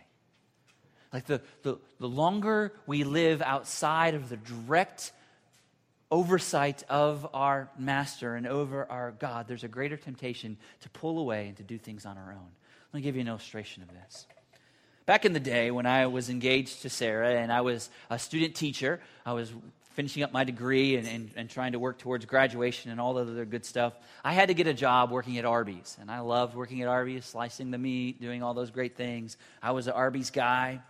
Like 1.11 1.25
the, 1.25 1.41
the, 1.61 1.77
the 1.99 2.07
longer 2.07 2.73
we 2.87 3.03
live 3.03 3.41
outside 3.41 4.15
of 4.15 4.29
the 4.29 4.37
direct 4.37 5.11
oversight 6.11 6.83
of 6.89 7.27
our 7.33 7.69
master 7.77 8.35
and 8.35 8.47
over 8.47 8.89
our 8.89 9.11
God, 9.11 9.47
there's 9.47 9.63
a 9.63 9.67
greater 9.67 9.97
temptation 9.97 10.57
to 10.81 10.89
pull 10.89 11.19
away 11.19 11.47
and 11.47 11.57
to 11.57 11.63
do 11.63 11.77
things 11.77 12.05
on 12.05 12.17
our 12.17 12.31
own. 12.31 12.47
Let 12.91 12.99
me 12.99 13.01
give 13.01 13.15
you 13.15 13.21
an 13.21 13.27
illustration 13.27 13.83
of 13.83 13.89
this. 13.89 14.27
Back 15.05 15.25
in 15.25 15.33
the 15.33 15.39
day 15.39 15.71
when 15.71 15.85
I 15.85 16.07
was 16.07 16.29
engaged 16.29 16.83
to 16.83 16.89
Sarah 16.89 17.33
and 17.33 17.51
I 17.51 17.61
was 17.61 17.89
a 18.09 18.17
student 18.17 18.55
teacher, 18.55 19.01
I 19.25 19.33
was 19.33 19.51
finishing 19.95 20.23
up 20.23 20.31
my 20.31 20.43
degree 20.43 20.95
and, 20.95 21.07
and, 21.07 21.29
and, 21.35 21.49
trying 21.49 21.73
to 21.73 21.79
work 21.79 21.99
towards 21.99 22.25
graduation 22.25 22.89
and 22.89 22.99
all 22.99 23.13
the 23.13 23.21
other 23.21 23.45
good 23.45 23.65
stuff, 23.65 23.93
I 24.23 24.33
had 24.33 24.47
to 24.47 24.53
get 24.53 24.65
a 24.65 24.73
job 24.73 25.11
working 25.11 25.37
at 25.37 25.45
Arby's. 25.45 25.97
And 26.01 26.09
I 26.09 26.21
loved 26.21 26.55
working 26.55 26.81
at 26.81 26.87
Arby's, 26.87 27.25
slicing 27.25 27.69
the 27.69 27.77
meat, 27.77 28.19
doing 28.19 28.41
all 28.41 28.53
those 28.53 28.71
great 28.71 28.95
things. 28.95 29.37
I 29.61 29.71
was 29.71 29.87
an 29.87 29.93
Arby's 29.93 30.31
guy. 30.31 30.81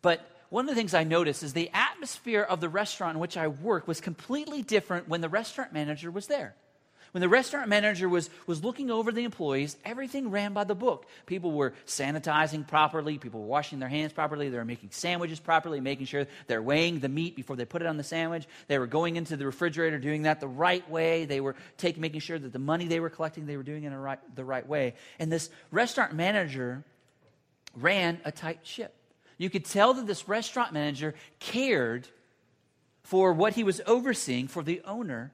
But 0.00 0.20
one 0.54 0.68
of 0.68 0.68
the 0.68 0.76
things 0.76 0.94
I 0.94 1.02
noticed 1.02 1.42
is 1.42 1.52
the 1.52 1.68
atmosphere 1.74 2.42
of 2.42 2.60
the 2.60 2.68
restaurant 2.68 3.16
in 3.16 3.20
which 3.20 3.36
I 3.36 3.48
worked 3.48 3.88
was 3.88 4.00
completely 4.00 4.62
different 4.62 5.08
when 5.08 5.20
the 5.20 5.28
restaurant 5.28 5.72
manager 5.72 6.12
was 6.12 6.28
there. 6.28 6.54
When 7.10 7.22
the 7.22 7.28
restaurant 7.28 7.68
manager 7.68 8.08
was, 8.08 8.30
was 8.46 8.62
looking 8.62 8.88
over 8.88 9.10
the 9.10 9.24
employees, 9.24 9.76
everything 9.84 10.30
ran 10.30 10.52
by 10.52 10.62
the 10.62 10.76
book. 10.76 11.06
People 11.26 11.50
were 11.50 11.74
sanitizing 11.88 12.68
properly, 12.68 13.18
people 13.18 13.40
were 13.40 13.48
washing 13.48 13.80
their 13.80 13.88
hands 13.88 14.12
properly, 14.12 14.48
they 14.48 14.56
were 14.56 14.64
making 14.64 14.90
sandwiches 14.92 15.40
properly, 15.40 15.80
making 15.80 16.06
sure 16.06 16.28
they're 16.46 16.62
weighing 16.62 17.00
the 17.00 17.08
meat 17.08 17.34
before 17.34 17.56
they 17.56 17.64
put 17.64 17.82
it 17.82 17.88
on 17.88 17.96
the 17.96 18.04
sandwich. 18.04 18.46
They 18.68 18.78
were 18.78 18.86
going 18.86 19.16
into 19.16 19.36
the 19.36 19.46
refrigerator, 19.46 19.98
doing 19.98 20.22
that 20.22 20.38
the 20.38 20.46
right 20.46 20.88
way. 20.88 21.24
They 21.24 21.40
were 21.40 21.56
making 21.96 22.20
sure 22.20 22.38
that 22.38 22.52
the 22.52 22.60
money 22.60 22.86
they 22.86 23.00
were 23.00 23.10
collecting, 23.10 23.46
they 23.46 23.56
were 23.56 23.64
doing 23.64 23.82
it 23.82 23.90
right, 23.90 24.20
the 24.36 24.44
right 24.44 24.68
way. 24.68 24.94
And 25.18 25.32
this 25.32 25.50
restaurant 25.72 26.14
manager 26.14 26.84
ran 27.74 28.20
a 28.24 28.30
tight 28.30 28.60
ship. 28.62 28.94
You 29.38 29.50
could 29.50 29.64
tell 29.64 29.94
that 29.94 30.06
this 30.06 30.28
restaurant 30.28 30.72
manager 30.72 31.14
cared 31.38 32.08
for 33.02 33.32
what 33.32 33.54
he 33.54 33.64
was 33.64 33.80
overseeing 33.86 34.48
for 34.48 34.62
the 34.62 34.80
owner 34.84 35.32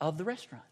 of 0.00 0.18
the 0.18 0.24
restaurant. 0.24 0.64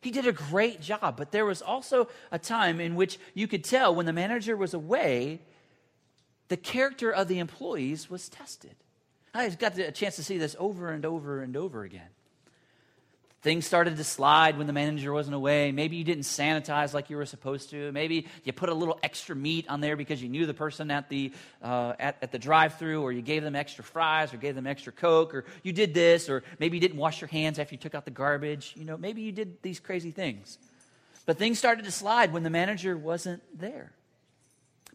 He 0.00 0.10
did 0.10 0.26
a 0.26 0.32
great 0.32 0.82
job, 0.82 1.16
but 1.16 1.32
there 1.32 1.46
was 1.46 1.62
also 1.62 2.08
a 2.30 2.38
time 2.38 2.78
in 2.78 2.94
which 2.94 3.18
you 3.32 3.48
could 3.48 3.64
tell 3.64 3.94
when 3.94 4.04
the 4.04 4.12
manager 4.12 4.56
was 4.56 4.74
away, 4.74 5.40
the 6.48 6.58
character 6.58 7.10
of 7.10 7.26
the 7.28 7.38
employees 7.38 8.10
was 8.10 8.28
tested. 8.28 8.74
I 9.32 9.48
got 9.48 9.78
a 9.78 9.90
chance 9.90 10.16
to 10.16 10.22
see 10.22 10.36
this 10.36 10.54
over 10.58 10.90
and 10.90 11.06
over 11.06 11.40
and 11.40 11.56
over 11.56 11.82
again. 11.82 12.10
Things 13.44 13.66
started 13.66 13.98
to 13.98 14.04
slide 14.04 14.56
when 14.56 14.66
the 14.66 14.72
manager 14.72 15.12
wasn't 15.12 15.34
away. 15.36 15.70
Maybe 15.70 15.96
you 15.96 16.04
didn't 16.04 16.22
sanitize 16.22 16.94
like 16.94 17.10
you 17.10 17.18
were 17.18 17.26
supposed 17.26 17.68
to. 17.70 17.92
Maybe 17.92 18.26
you 18.42 18.54
put 18.54 18.70
a 18.70 18.74
little 18.74 18.98
extra 19.02 19.36
meat 19.36 19.66
on 19.68 19.82
there 19.82 19.96
because 19.96 20.22
you 20.22 20.30
knew 20.30 20.46
the 20.46 20.54
person 20.54 20.90
at 20.90 21.10
the, 21.10 21.30
uh, 21.62 21.92
at, 22.00 22.16
at 22.22 22.32
the 22.32 22.38
drive 22.38 22.78
through, 22.78 23.02
or 23.02 23.12
you 23.12 23.20
gave 23.20 23.42
them 23.42 23.54
extra 23.54 23.84
fries, 23.84 24.32
or 24.32 24.38
gave 24.38 24.54
them 24.54 24.66
extra 24.66 24.94
Coke, 24.94 25.34
or 25.34 25.44
you 25.62 25.74
did 25.74 25.92
this, 25.92 26.30
or 26.30 26.42
maybe 26.58 26.78
you 26.78 26.80
didn't 26.80 26.96
wash 26.96 27.20
your 27.20 27.28
hands 27.28 27.58
after 27.58 27.74
you 27.74 27.78
took 27.78 27.94
out 27.94 28.06
the 28.06 28.10
garbage. 28.10 28.72
You 28.76 28.86
know, 28.86 28.96
maybe 28.96 29.20
you 29.20 29.30
did 29.30 29.60
these 29.60 29.78
crazy 29.78 30.10
things. 30.10 30.56
But 31.26 31.36
things 31.36 31.58
started 31.58 31.84
to 31.84 31.90
slide 31.90 32.32
when 32.32 32.44
the 32.44 32.50
manager 32.50 32.96
wasn't 32.96 33.42
there. 33.54 33.92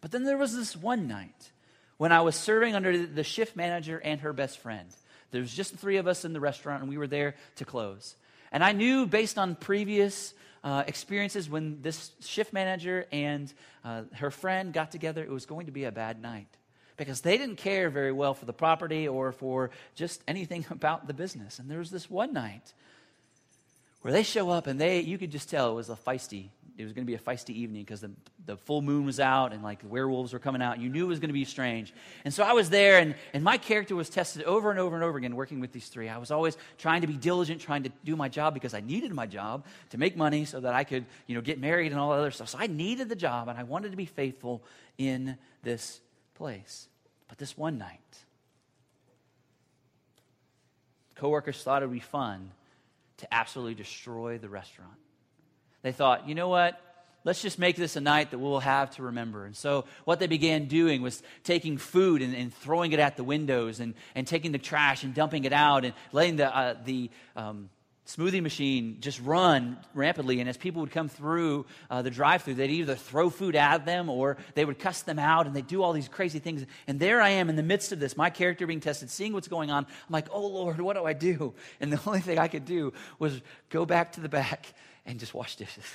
But 0.01 0.09
then 0.09 0.23
there 0.23 0.39
was 0.39 0.55
this 0.55 0.75
one 0.75 1.07
night 1.07 1.51
when 1.97 2.11
I 2.11 2.21
was 2.21 2.35
serving 2.35 2.73
under 2.73 3.05
the 3.05 3.23
shift 3.23 3.55
manager 3.55 4.01
and 4.03 4.21
her 4.21 4.33
best 4.33 4.57
friend. 4.57 4.89
There 5.29 5.41
was 5.41 5.53
just 5.53 5.73
the 5.73 5.77
three 5.77 5.97
of 5.97 6.07
us 6.07 6.25
in 6.25 6.33
the 6.33 6.39
restaurant, 6.39 6.81
and 6.81 6.89
we 6.89 6.97
were 6.97 7.05
there 7.05 7.35
to 7.57 7.63
close. 7.63 8.15
And 8.51 8.63
I 8.63 8.71
knew 8.71 9.05
based 9.05 9.37
on 9.37 9.55
previous 9.55 10.33
uh, 10.63 10.83
experiences 10.87 11.49
when 11.49 11.81
this 11.81 12.11
shift 12.21 12.53
manager 12.53 13.05
and 13.11 13.51
uh, 13.83 14.03
her 14.13 14.31
friend 14.31 14.73
got 14.73 14.91
together, 14.91 15.23
it 15.23 15.29
was 15.29 15.45
going 15.45 15.67
to 15.67 15.71
be 15.71 15.85
a 15.85 15.91
bad 15.91 16.21
night 16.21 16.47
because 16.97 17.21
they 17.21 17.37
didn't 17.37 17.55
care 17.55 17.89
very 17.89 18.11
well 18.11 18.33
for 18.33 18.45
the 18.45 18.53
property 18.53 19.07
or 19.07 19.31
for 19.31 19.71
just 19.95 20.21
anything 20.27 20.65
about 20.71 21.07
the 21.07 21.13
business. 21.13 21.59
And 21.59 21.69
there 21.69 21.79
was 21.79 21.91
this 21.91 22.09
one 22.09 22.33
night 22.33 22.73
where 24.01 24.13
they 24.13 24.23
show 24.23 24.49
up 24.49 24.67
and 24.67 24.79
they 24.79 25.01
you 25.01 25.17
could 25.17 25.31
just 25.31 25.49
tell 25.49 25.71
it 25.71 25.75
was 25.75 25.89
a 25.89 25.95
feisty 25.95 26.49
it 26.79 26.85
was 26.85 26.93
going 26.93 27.05
to 27.05 27.11
be 27.11 27.15
a 27.15 27.19
feisty 27.19 27.49
evening 27.49 27.83
because 27.83 27.99
the, 27.99 28.09
the 28.45 28.55
full 28.55 28.81
moon 28.81 29.05
was 29.05 29.19
out 29.19 29.51
and 29.51 29.61
like 29.61 29.81
werewolves 29.83 30.31
were 30.31 30.39
coming 30.39 30.61
out. 30.61 30.79
You 30.79 30.87
knew 30.87 31.03
it 31.03 31.07
was 31.09 31.19
going 31.19 31.27
to 31.29 31.33
be 31.33 31.43
strange. 31.43 31.93
And 32.23 32.33
so 32.33 32.41
I 32.41 32.53
was 32.53 32.69
there, 32.69 32.99
and, 32.99 33.15
and 33.33 33.43
my 33.43 33.57
character 33.57 33.97
was 33.97 34.09
tested 34.09 34.43
over 34.43 34.71
and 34.71 34.79
over 34.79 34.95
and 34.95 35.03
over 35.03 35.17
again 35.17 35.35
working 35.35 35.59
with 35.59 35.73
these 35.73 35.89
three. 35.89 36.07
I 36.07 36.17
was 36.17 36.31
always 36.31 36.57
trying 36.77 37.01
to 37.01 37.07
be 37.07 37.17
diligent, 37.17 37.59
trying 37.59 37.83
to 37.83 37.91
do 38.05 38.15
my 38.15 38.29
job 38.29 38.53
because 38.53 38.73
I 38.73 38.79
needed 38.79 39.11
my 39.11 39.25
job 39.25 39.65
to 39.89 39.97
make 39.97 40.15
money 40.15 40.45
so 40.45 40.61
that 40.61 40.73
I 40.73 40.85
could, 40.85 41.05
you 41.27 41.35
know, 41.35 41.41
get 41.41 41.59
married 41.59 41.91
and 41.91 41.99
all 41.99 42.11
that 42.11 42.19
other 42.19 42.31
stuff. 42.31 42.47
So 42.47 42.57
I 42.57 42.67
needed 42.67 43.09
the 43.09 43.15
job, 43.15 43.49
and 43.49 43.59
I 43.59 43.63
wanted 43.63 43.91
to 43.91 43.97
be 43.97 44.05
faithful 44.05 44.63
in 44.97 45.37
this 45.63 45.99
place. 46.35 46.87
But 47.27 47.37
this 47.37 47.57
one 47.57 47.77
night, 47.77 47.99
coworkers 51.15 51.61
thought 51.61 51.83
it 51.83 51.87
would 51.87 51.93
be 51.93 51.99
fun 51.99 52.51
to 53.17 53.33
absolutely 53.33 53.75
destroy 53.75 54.37
the 54.37 54.47
restaurant. 54.47 54.95
They 55.81 55.91
thought, 55.91 56.27
you 56.27 56.35
know 56.35 56.49
what? 56.49 56.79
Let's 57.25 57.41
just 57.41 57.59
make 57.59 57.75
this 57.75 57.95
a 57.95 58.01
night 58.01 58.31
that 58.31 58.39
we'll 58.39 58.61
have 58.61 58.91
to 58.91 59.03
remember. 59.03 59.45
And 59.45 59.55
so, 59.55 59.85
what 60.05 60.19
they 60.19 60.27
began 60.27 60.65
doing 60.65 61.01
was 61.01 61.21
taking 61.43 61.77
food 61.77 62.21
and, 62.21 62.33
and 62.33 62.53
throwing 62.53 62.93
it 62.93 62.99
at 62.99 63.17
the 63.17 63.25
windows 63.25 63.81
and, 63.81 63.93
and 64.15 64.25
taking 64.25 64.53
the 64.53 64.57
trash 64.57 65.03
and 65.03 65.13
dumping 65.13 65.43
it 65.43 65.51
out 65.51 65.83
and 65.83 65.93
letting 66.13 66.37
the, 66.37 66.55
uh, 66.55 66.75
the 66.85 67.09
um, 67.35 67.69
smoothie 68.09 68.41
machine 68.41 68.97
just 69.01 69.21
run 69.21 69.77
rampantly. 69.93 70.39
And 70.39 70.49
as 70.49 70.57
people 70.57 70.81
would 70.81 70.91
come 70.91 71.09
through 71.09 71.67
uh, 71.91 72.01
the 72.01 72.09
drive 72.09 72.41
through, 72.41 72.55
they'd 72.55 72.71
either 72.71 72.95
throw 72.95 73.29
food 73.29 73.55
at 73.55 73.85
them 73.85 74.09
or 74.09 74.37
they 74.55 74.65
would 74.65 74.79
cuss 74.79 75.03
them 75.03 75.19
out 75.19 75.45
and 75.45 75.55
they'd 75.55 75.67
do 75.67 75.83
all 75.83 75.93
these 75.93 76.07
crazy 76.07 76.39
things. 76.39 76.65
And 76.87 76.99
there 76.99 77.21
I 77.21 77.29
am 77.29 77.49
in 77.49 77.55
the 77.55 77.63
midst 77.63 77.91
of 77.91 77.99
this, 77.99 78.17
my 78.17 78.31
character 78.31 78.65
being 78.65 78.79
tested, 78.79 79.11
seeing 79.11 79.33
what's 79.33 79.47
going 79.47 79.69
on. 79.69 79.85
I'm 79.85 80.11
like, 80.13 80.27
oh 80.31 80.47
Lord, 80.47 80.81
what 80.81 80.95
do 80.95 81.05
I 81.05 81.13
do? 81.13 81.53
And 81.79 81.93
the 81.93 81.99
only 82.07 82.21
thing 82.21 82.39
I 82.39 82.47
could 82.47 82.65
do 82.65 82.93
was 83.19 83.39
go 83.69 83.85
back 83.85 84.13
to 84.13 84.21
the 84.21 84.29
back 84.29 84.73
and 85.05 85.19
just 85.19 85.35
wash 85.35 85.55
dishes. 85.55 85.85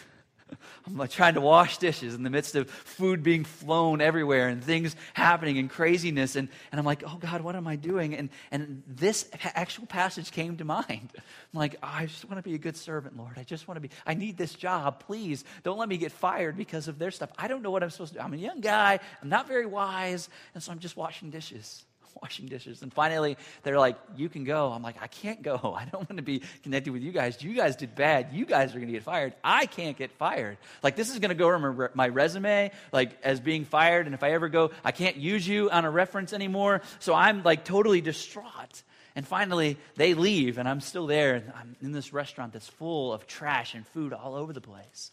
I'm 0.87 0.97
like 0.97 1.11
trying 1.11 1.35
to 1.35 1.41
wash 1.41 1.79
dishes 1.79 2.15
in 2.15 2.23
the 2.23 2.31
midst 2.31 2.55
of 2.55 2.71
food 2.71 3.23
being 3.23 3.45
flown 3.45 4.01
everywhere 4.01 4.49
and 4.49 4.63
things 4.63 4.95
happening 5.15 5.59
and 5.59 5.71
craziness. 5.71 6.37
And, 6.37 6.49
and 6.71 6.79
I'm 6.79 6.85
like, 6.85 7.03
oh 7.07 7.17
God, 7.17 7.41
what 7.41 7.57
am 7.57 7.67
I 7.67 7.77
doing? 7.77 8.15
And, 8.15 8.31
and 8.51 8.83
this 8.87 9.29
actual 9.43 9.87
passage 9.87 10.31
came 10.31 10.57
to 10.59 10.65
mind. 10.65 11.11
I'm 11.15 11.59
like, 11.59 11.77
oh, 11.83 11.91
I 11.91 12.07
just 12.07 12.25
want 12.25 12.39
to 12.39 12.49
be 12.49 12.55
a 12.55 12.59
good 12.59 12.77
servant, 12.77 13.17
Lord. 13.17 13.33
I 13.37 13.43
just 13.43 13.67
want 13.69 13.77
to 13.77 13.81
be, 13.81 13.91
I 14.07 14.15
need 14.15 14.37
this 14.37 14.55
job. 14.55 15.01
Please 15.01 15.45
don't 15.63 15.79
let 15.79 15.89
me 15.89 15.97
get 15.97 16.13
fired 16.13 16.57
because 16.57 16.89
of 16.89 16.99
their 16.99 17.11
stuff. 17.11 17.31
I 17.39 17.49
don't 17.49 17.63
know 17.63 17.71
what 17.71 17.83
I'm 17.83 17.91
supposed 17.91 18.13
to 18.13 18.19
do. 18.19 18.25
I'm 18.25 18.35
a 18.35 18.39
young 18.39 18.61
guy. 18.61 19.01
I'm 19.23 19.29
not 19.29 19.49
very 19.49 19.67
wise. 19.67 20.29
And 20.55 20.63
so 20.63 20.73
I'm 20.73 20.79
just 20.79 20.97
washing 20.97 21.31
dishes 21.31 21.85
washing 22.23 22.47
dishes. 22.47 22.83
And 22.83 22.93
finally, 22.93 23.37
they're 23.63 23.79
like, 23.79 23.97
You 24.17 24.29
can 24.29 24.45
go. 24.45 24.73
I'm 24.73 24.83
like, 24.83 24.97
I 25.01 25.07
can't 25.07 25.43
go. 25.43 25.57
I 25.79 25.85
don't 25.85 26.09
want 26.09 26.17
to 26.17 26.23
be 26.23 26.43
connected 26.63 26.93
with 26.93 27.03
you 27.03 27.13
guys. 27.13 27.43
You 27.43 27.55
guys 27.55 27.77
did 27.77 27.95
bad. 27.95 28.29
You 28.33 28.47
guys 28.47 28.71
are 28.71 28.79
going 28.79 28.89
to 28.89 28.93
get 28.93 29.03
fired. 29.03 29.35
I 29.43 29.67
can't 29.67 29.97
get 29.97 30.13
fired. 30.13 30.59
Like, 30.83 30.97
this 30.97 31.11
is 31.11 31.19
going 31.19 31.31
to 31.31 31.35
go 31.35 31.51
on 31.51 31.91
my 31.95 32.09
resume, 32.09 32.71
like, 32.93 33.17
as 33.23 33.41
being 33.41 33.65
fired. 33.65 34.07
And 34.07 34.15
if 34.15 34.23
I 34.23 34.33
ever 34.33 34.49
go, 34.49 34.71
I 34.85 34.93
can't 34.93 35.17
use 35.17 35.47
you 35.47 35.71
on 35.71 35.85
a 35.85 35.91
reference 35.91 36.33
anymore. 36.33 36.83
So 36.99 37.15
I'm 37.15 37.43
like 37.43 37.65
totally 37.65 38.01
distraught. 38.01 38.83
And 39.17 39.27
finally, 39.27 39.77
they 39.95 40.15
leave, 40.15 40.59
and 40.59 40.69
I'm 40.69 40.81
still 40.81 41.07
there. 41.07 41.35
And 41.35 41.53
I'm 41.55 41.77
in 41.81 41.93
this 41.93 42.13
restaurant 42.13 42.53
that's 42.53 42.69
full 42.69 43.13
of 43.13 43.27
trash 43.27 43.75
and 43.75 43.87
food 43.87 44.13
all 44.13 44.35
over 44.35 44.53
the 44.53 44.61
place. 44.61 45.13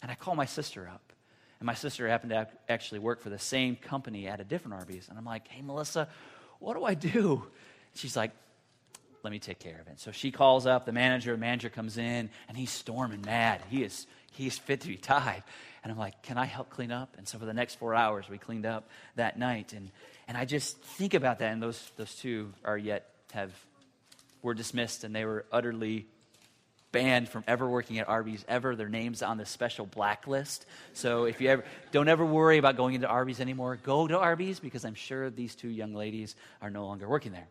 And 0.00 0.10
I 0.10 0.14
call 0.14 0.36
my 0.36 0.44
sister 0.44 0.88
up. 0.88 1.12
And 1.58 1.66
my 1.66 1.74
sister 1.74 2.08
happened 2.08 2.30
to 2.30 2.48
actually 2.68 2.98
work 2.98 3.20
for 3.20 3.30
the 3.30 3.38
same 3.38 3.76
company 3.76 4.26
at 4.26 4.40
a 4.40 4.44
different 4.44 4.74
Arby's. 4.74 5.08
And 5.08 5.16
I'm 5.16 5.24
like, 5.24 5.46
hey, 5.46 5.62
Melissa, 5.62 6.08
what 6.62 6.76
do 6.76 6.84
I 6.84 6.94
do? 6.94 7.44
She's 7.94 8.16
like, 8.16 8.30
let 9.22 9.30
me 9.30 9.38
take 9.38 9.58
care 9.58 9.78
of 9.80 9.88
it. 9.88 10.00
So 10.00 10.10
she 10.12 10.30
calls 10.30 10.66
up 10.66 10.86
the 10.86 10.92
manager. 10.92 11.32
The 11.32 11.38
manager 11.38 11.68
comes 11.68 11.98
in, 11.98 12.30
and 12.48 12.56
he's 12.56 12.70
storming 12.70 13.22
mad. 13.22 13.60
He 13.68 13.82
is 13.82 14.06
he's 14.32 14.58
fit 14.58 14.80
to 14.80 14.88
be 14.88 14.96
tied. 14.96 15.42
And 15.82 15.92
I'm 15.92 15.98
like, 15.98 16.22
can 16.22 16.38
I 16.38 16.44
help 16.44 16.70
clean 16.70 16.90
up? 16.90 17.16
And 17.18 17.28
so 17.28 17.38
for 17.38 17.44
the 17.44 17.52
next 17.52 17.74
four 17.78 17.94
hours, 17.94 18.28
we 18.28 18.38
cleaned 18.38 18.66
up 18.66 18.88
that 19.16 19.38
night. 19.38 19.72
And, 19.72 19.90
and 20.28 20.36
I 20.36 20.44
just 20.44 20.78
think 20.78 21.14
about 21.14 21.40
that. 21.40 21.52
And 21.52 21.62
those, 21.62 21.90
those 21.96 22.14
two 22.14 22.52
are 22.64 22.78
yet 22.78 23.08
have, 23.32 23.52
were 24.42 24.54
dismissed, 24.54 25.04
and 25.04 25.14
they 25.14 25.24
were 25.24 25.44
utterly 25.52 26.06
banned 26.92 27.28
from 27.28 27.42
ever 27.48 27.68
working 27.68 27.98
at 27.98 28.08
Arby's 28.08 28.44
ever. 28.46 28.76
Their 28.76 28.88
names 28.88 29.22
on 29.22 29.38
the 29.38 29.46
special 29.46 29.86
blacklist. 29.86 30.66
So 30.92 31.24
if 31.24 31.40
you 31.40 31.48
ever 31.48 31.64
don't 31.90 32.08
ever 32.08 32.24
worry 32.24 32.58
about 32.58 32.76
going 32.76 32.94
into 32.94 33.08
Arby's 33.08 33.40
anymore, 33.40 33.76
go 33.82 34.06
to 34.06 34.18
Arby's 34.18 34.60
because 34.60 34.84
I'm 34.84 34.94
sure 34.94 35.30
these 35.30 35.54
two 35.54 35.68
young 35.68 35.94
ladies 35.94 36.36
are 36.60 36.70
no 36.70 36.86
longer 36.86 37.08
working 37.08 37.32
there. 37.32 37.48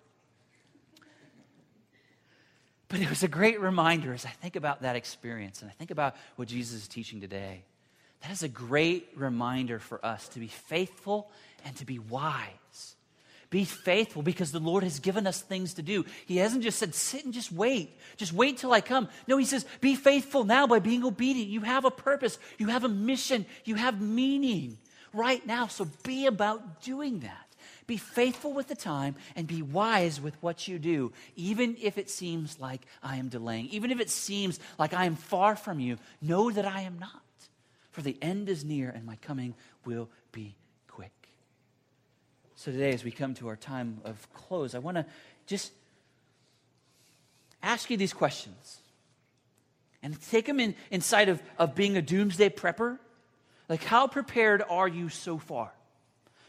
But 2.88 3.00
it 3.00 3.10
was 3.10 3.24
a 3.24 3.28
great 3.28 3.60
reminder 3.60 4.14
as 4.14 4.26
I 4.26 4.30
think 4.30 4.56
about 4.56 4.82
that 4.82 4.96
experience 4.96 5.62
and 5.62 5.72
I 5.72 5.74
think 5.74 5.92
about 5.92 6.16
what 6.36 6.48
Jesus 6.48 6.82
is 6.82 6.88
teaching 6.88 7.22
today. 7.22 7.64
That 8.22 8.32
is 8.32 8.44
a 8.44 8.50
great 8.50 9.10
reminder 9.16 9.80
for 9.80 10.06
us 10.06 10.28
to 10.30 10.40
be 10.40 10.48
faithful 10.48 11.32
and 11.66 11.76
to 11.78 11.86
be 11.86 12.00
wise. 12.00 12.61
Be 13.52 13.66
faithful 13.66 14.22
because 14.22 14.54
the 14.54 14.60
Lord 14.60 14.84
has 14.84 15.00
given 15.00 15.28
us 15.28 15.42
things 15.42 15.74
to 15.74 15.82
do. 15.82 16.06
He 16.26 16.38
hasn't 16.38 16.64
just 16.64 16.80
said, 16.80 16.96
sit 16.96 17.26
and 17.26 17.34
just 17.34 17.52
wait. 17.52 18.00
Just 18.16 18.32
wait 18.32 18.58
till 18.58 18.72
I 18.72 18.80
come. 18.80 19.10
No, 19.28 19.36
He 19.36 19.46
says, 19.46 19.66
be 19.82 19.94
faithful 19.94 20.46
now 20.46 20.66
by 20.66 20.80
being 20.80 21.04
obedient. 21.04 21.50
You 21.50 21.60
have 21.62 21.84
a 21.84 21.92
purpose, 21.92 22.40
you 22.58 22.68
have 22.68 22.86
a 22.86 22.90
mission, 22.90 23.46
you 23.66 23.76
have 23.76 24.02
meaning 24.02 24.78
right 25.14 25.46
now. 25.46 25.68
So 25.68 25.86
be 26.04 26.28
about 26.28 26.82
doing 26.82 27.20
that. 27.20 27.46
Be 27.88 27.98
faithful 27.98 28.54
with 28.54 28.70
the 28.70 28.76
time 28.76 29.16
and 29.36 29.48
be 29.48 29.62
wise 29.62 30.22
with 30.22 30.42
what 30.42 30.70
you 30.70 30.80
do, 30.80 31.12
even 31.36 31.76
if 31.82 31.98
it 31.98 32.10
seems 32.10 32.58
like 32.58 32.86
I 33.04 33.18
am 33.18 33.28
delaying, 33.28 33.68
even 33.68 33.92
if 33.92 34.00
it 34.00 34.10
seems 34.10 34.62
like 34.80 34.94
I 34.94 35.04
am 35.04 35.18
far 35.18 35.58
from 35.58 35.82
you. 35.82 35.98
Know 36.22 36.52
that 36.52 36.66
I 36.66 36.82
am 36.82 37.00
not. 37.00 37.22
For 37.92 38.02
the 38.02 38.18
end 38.22 38.48
is 38.48 38.64
near 38.64 38.90
and 38.90 39.06
my 39.06 39.18
coming 39.18 39.56
will 39.84 40.08
be. 40.32 40.56
So 42.62 42.72
today, 42.72 42.94
as 42.94 43.04
we 43.04 43.10
come 43.10 43.34
to 43.36 43.48
our 43.48 43.56
time 43.56 44.02
of 44.06 44.32
close, 44.36 44.76
I 44.76 44.78
want 44.78 44.96
to 44.96 45.08
just 45.48 45.72
ask 47.64 47.90
you 47.90 47.98
these 47.98 48.14
questions 48.14 48.82
and 50.04 50.16
take 50.30 50.46
them 50.46 50.60
in 50.60 50.76
inside 50.92 51.30
of, 51.30 51.42
of 51.58 51.74
being 51.74 51.98
a 51.98 52.04
doomsday 52.04 52.50
prepper. 52.50 53.00
Like, 53.68 53.84
how 53.84 54.06
prepared 54.06 54.62
are 54.70 54.88
you 54.88 55.10
so 55.10 55.40
far? 55.40 55.72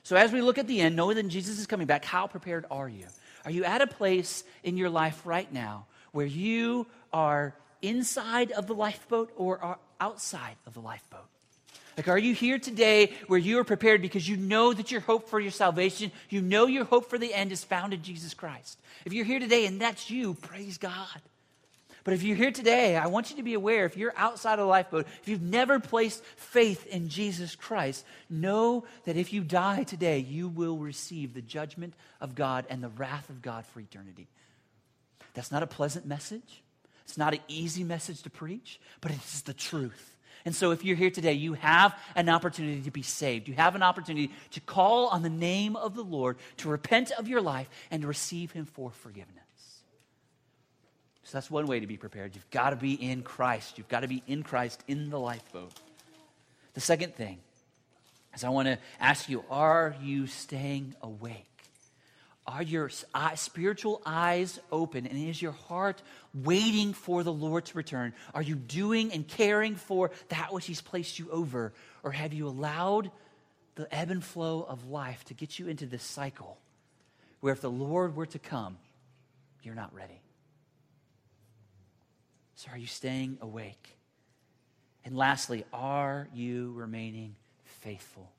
So, 0.02 0.14
as 0.14 0.32
we 0.32 0.42
look 0.42 0.58
at 0.58 0.66
the 0.66 0.82
end, 0.82 0.96
knowing 0.96 1.16
that 1.16 1.28
Jesus 1.28 1.58
is 1.58 1.66
coming 1.66 1.86
back, 1.86 2.04
how 2.04 2.26
prepared 2.26 2.66
are 2.70 2.90
you? 2.90 3.06
Are 3.46 3.50
you 3.50 3.64
at 3.64 3.80
a 3.80 3.86
place 3.86 4.44
in 4.62 4.76
your 4.76 4.90
life 4.90 5.22
right 5.24 5.50
now 5.50 5.86
where 6.10 6.26
you 6.26 6.86
are 7.14 7.54
inside 7.80 8.52
of 8.52 8.66
the 8.66 8.74
lifeboat 8.74 9.32
or 9.34 9.64
are 9.64 9.78
outside 9.98 10.56
of 10.66 10.74
the 10.74 10.80
lifeboat? 10.80 11.24
Like, 11.96 12.08
are 12.08 12.18
you 12.18 12.34
here 12.34 12.58
today 12.58 13.12
where 13.26 13.38
you 13.38 13.58
are 13.58 13.64
prepared 13.64 14.00
because 14.00 14.28
you 14.28 14.36
know 14.36 14.72
that 14.72 14.90
your 14.90 15.02
hope 15.02 15.28
for 15.28 15.38
your 15.38 15.50
salvation, 15.50 16.10
you 16.30 16.40
know 16.40 16.66
your 16.66 16.84
hope 16.84 17.10
for 17.10 17.18
the 17.18 17.34
end 17.34 17.52
is 17.52 17.64
found 17.64 17.92
in 17.92 18.02
Jesus 18.02 18.34
Christ? 18.34 18.80
If 19.04 19.12
you're 19.12 19.24
here 19.24 19.38
today 19.38 19.66
and 19.66 19.80
that's 19.80 20.10
you, 20.10 20.34
praise 20.34 20.78
God. 20.78 21.20
But 22.04 22.14
if 22.14 22.22
you're 22.22 22.36
here 22.36 22.50
today, 22.50 22.96
I 22.96 23.06
want 23.06 23.30
you 23.30 23.36
to 23.36 23.42
be 23.42 23.54
aware 23.54 23.84
if 23.84 23.96
you're 23.96 24.14
outside 24.16 24.54
of 24.54 24.60
the 24.60 24.64
lifeboat, 24.64 25.06
if 25.20 25.28
you've 25.28 25.42
never 25.42 25.78
placed 25.78 26.24
faith 26.36 26.86
in 26.86 27.08
Jesus 27.08 27.54
Christ, 27.54 28.04
know 28.28 28.84
that 29.04 29.16
if 29.16 29.32
you 29.32 29.42
die 29.42 29.84
today, 29.84 30.18
you 30.18 30.48
will 30.48 30.78
receive 30.78 31.32
the 31.32 31.42
judgment 31.42 31.94
of 32.20 32.34
God 32.34 32.64
and 32.68 32.82
the 32.82 32.88
wrath 32.88 33.30
of 33.30 33.40
God 33.40 33.64
for 33.66 33.78
eternity. 33.78 34.26
That's 35.34 35.52
not 35.52 35.62
a 35.62 35.66
pleasant 35.66 36.04
message. 36.04 36.62
It's 37.04 37.18
not 37.18 37.34
an 37.34 37.40
easy 37.46 37.84
message 37.84 38.22
to 38.22 38.30
preach, 38.30 38.80
but 39.00 39.12
it 39.12 39.18
is 39.24 39.42
the 39.42 39.54
truth. 39.54 40.16
And 40.44 40.54
so, 40.54 40.72
if 40.72 40.84
you're 40.84 40.96
here 40.96 41.10
today, 41.10 41.34
you 41.34 41.54
have 41.54 41.96
an 42.16 42.28
opportunity 42.28 42.82
to 42.82 42.90
be 42.90 43.02
saved. 43.02 43.48
You 43.48 43.54
have 43.54 43.74
an 43.74 43.82
opportunity 43.82 44.32
to 44.52 44.60
call 44.60 45.08
on 45.08 45.22
the 45.22 45.30
name 45.30 45.76
of 45.76 45.94
the 45.94 46.02
Lord, 46.02 46.36
to 46.58 46.68
repent 46.68 47.12
of 47.12 47.28
your 47.28 47.40
life, 47.40 47.68
and 47.90 48.02
to 48.02 48.08
receive 48.08 48.50
Him 48.52 48.64
for 48.64 48.90
forgiveness. 48.90 49.36
So, 51.24 51.36
that's 51.36 51.50
one 51.50 51.66
way 51.66 51.80
to 51.80 51.86
be 51.86 51.96
prepared. 51.96 52.34
You've 52.34 52.50
got 52.50 52.70
to 52.70 52.76
be 52.76 52.94
in 52.94 53.22
Christ. 53.22 53.78
You've 53.78 53.88
got 53.88 54.00
to 54.00 54.08
be 54.08 54.22
in 54.26 54.42
Christ 54.42 54.82
in 54.88 55.10
the 55.10 55.18
lifeboat. 55.18 55.72
The 56.74 56.80
second 56.80 57.14
thing 57.14 57.38
is 58.34 58.44
I 58.44 58.48
want 58.48 58.66
to 58.66 58.78
ask 58.98 59.28
you 59.28 59.44
are 59.50 59.94
you 60.02 60.26
staying 60.26 60.94
awake? 61.02 61.51
Are 62.46 62.62
your 62.62 62.90
spiritual 63.36 64.02
eyes 64.04 64.58
open 64.72 65.06
and 65.06 65.16
is 65.16 65.40
your 65.40 65.52
heart 65.52 66.02
waiting 66.34 66.92
for 66.92 67.22
the 67.22 67.32
Lord 67.32 67.66
to 67.66 67.76
return? 67.76 68.14
Are 68.34 68.42
you 68.42 68.56
doing 68.56 69.12
and 69.12 69.26
caring 69.26 69.76
for 69.76 70.10
that 70.28 70.52
which 70.52 70.66
He's 70.66 70.80
placed 70.80 71.20
you 71.20 71.30
over? 71.30 71.72
Or 72.02 72.10
have 72.10 72.32
you 72.32 72.48
allowed 72.48 73.12
the 73.76 73.92
ebb 73.94 74.10
and 74.10 74.24
flow 74.24 74.62
of 74.68 74.88
life 74.88 75.24
to 75.26 75.34
get 75.34 75.58
you 75.58 75.68
into 75.68 75.86
this 75.86 76.02
cycle 76.02 76.58
where 77.40 77.52
if 77.52 77.60
the 77.60 77.70
Lord 77.70 78.16
were 78.16 78.26
to 78.26 78.38
come, 78.40 78.76
you're 79.62 79.76
not 79.76 79.94
ready? 79.94 80.20
So 82.56 82.72
are 82.72 82.78
you 82.78 82.88
staying 82.88 83.38
awake? 83.40 83.96
And 85.04 85.16
lastly, 85.16 85.64
are 85.72 86.28
you 86.34 86.72
remaining 86.72 87.36
faithful? 87.64 88.30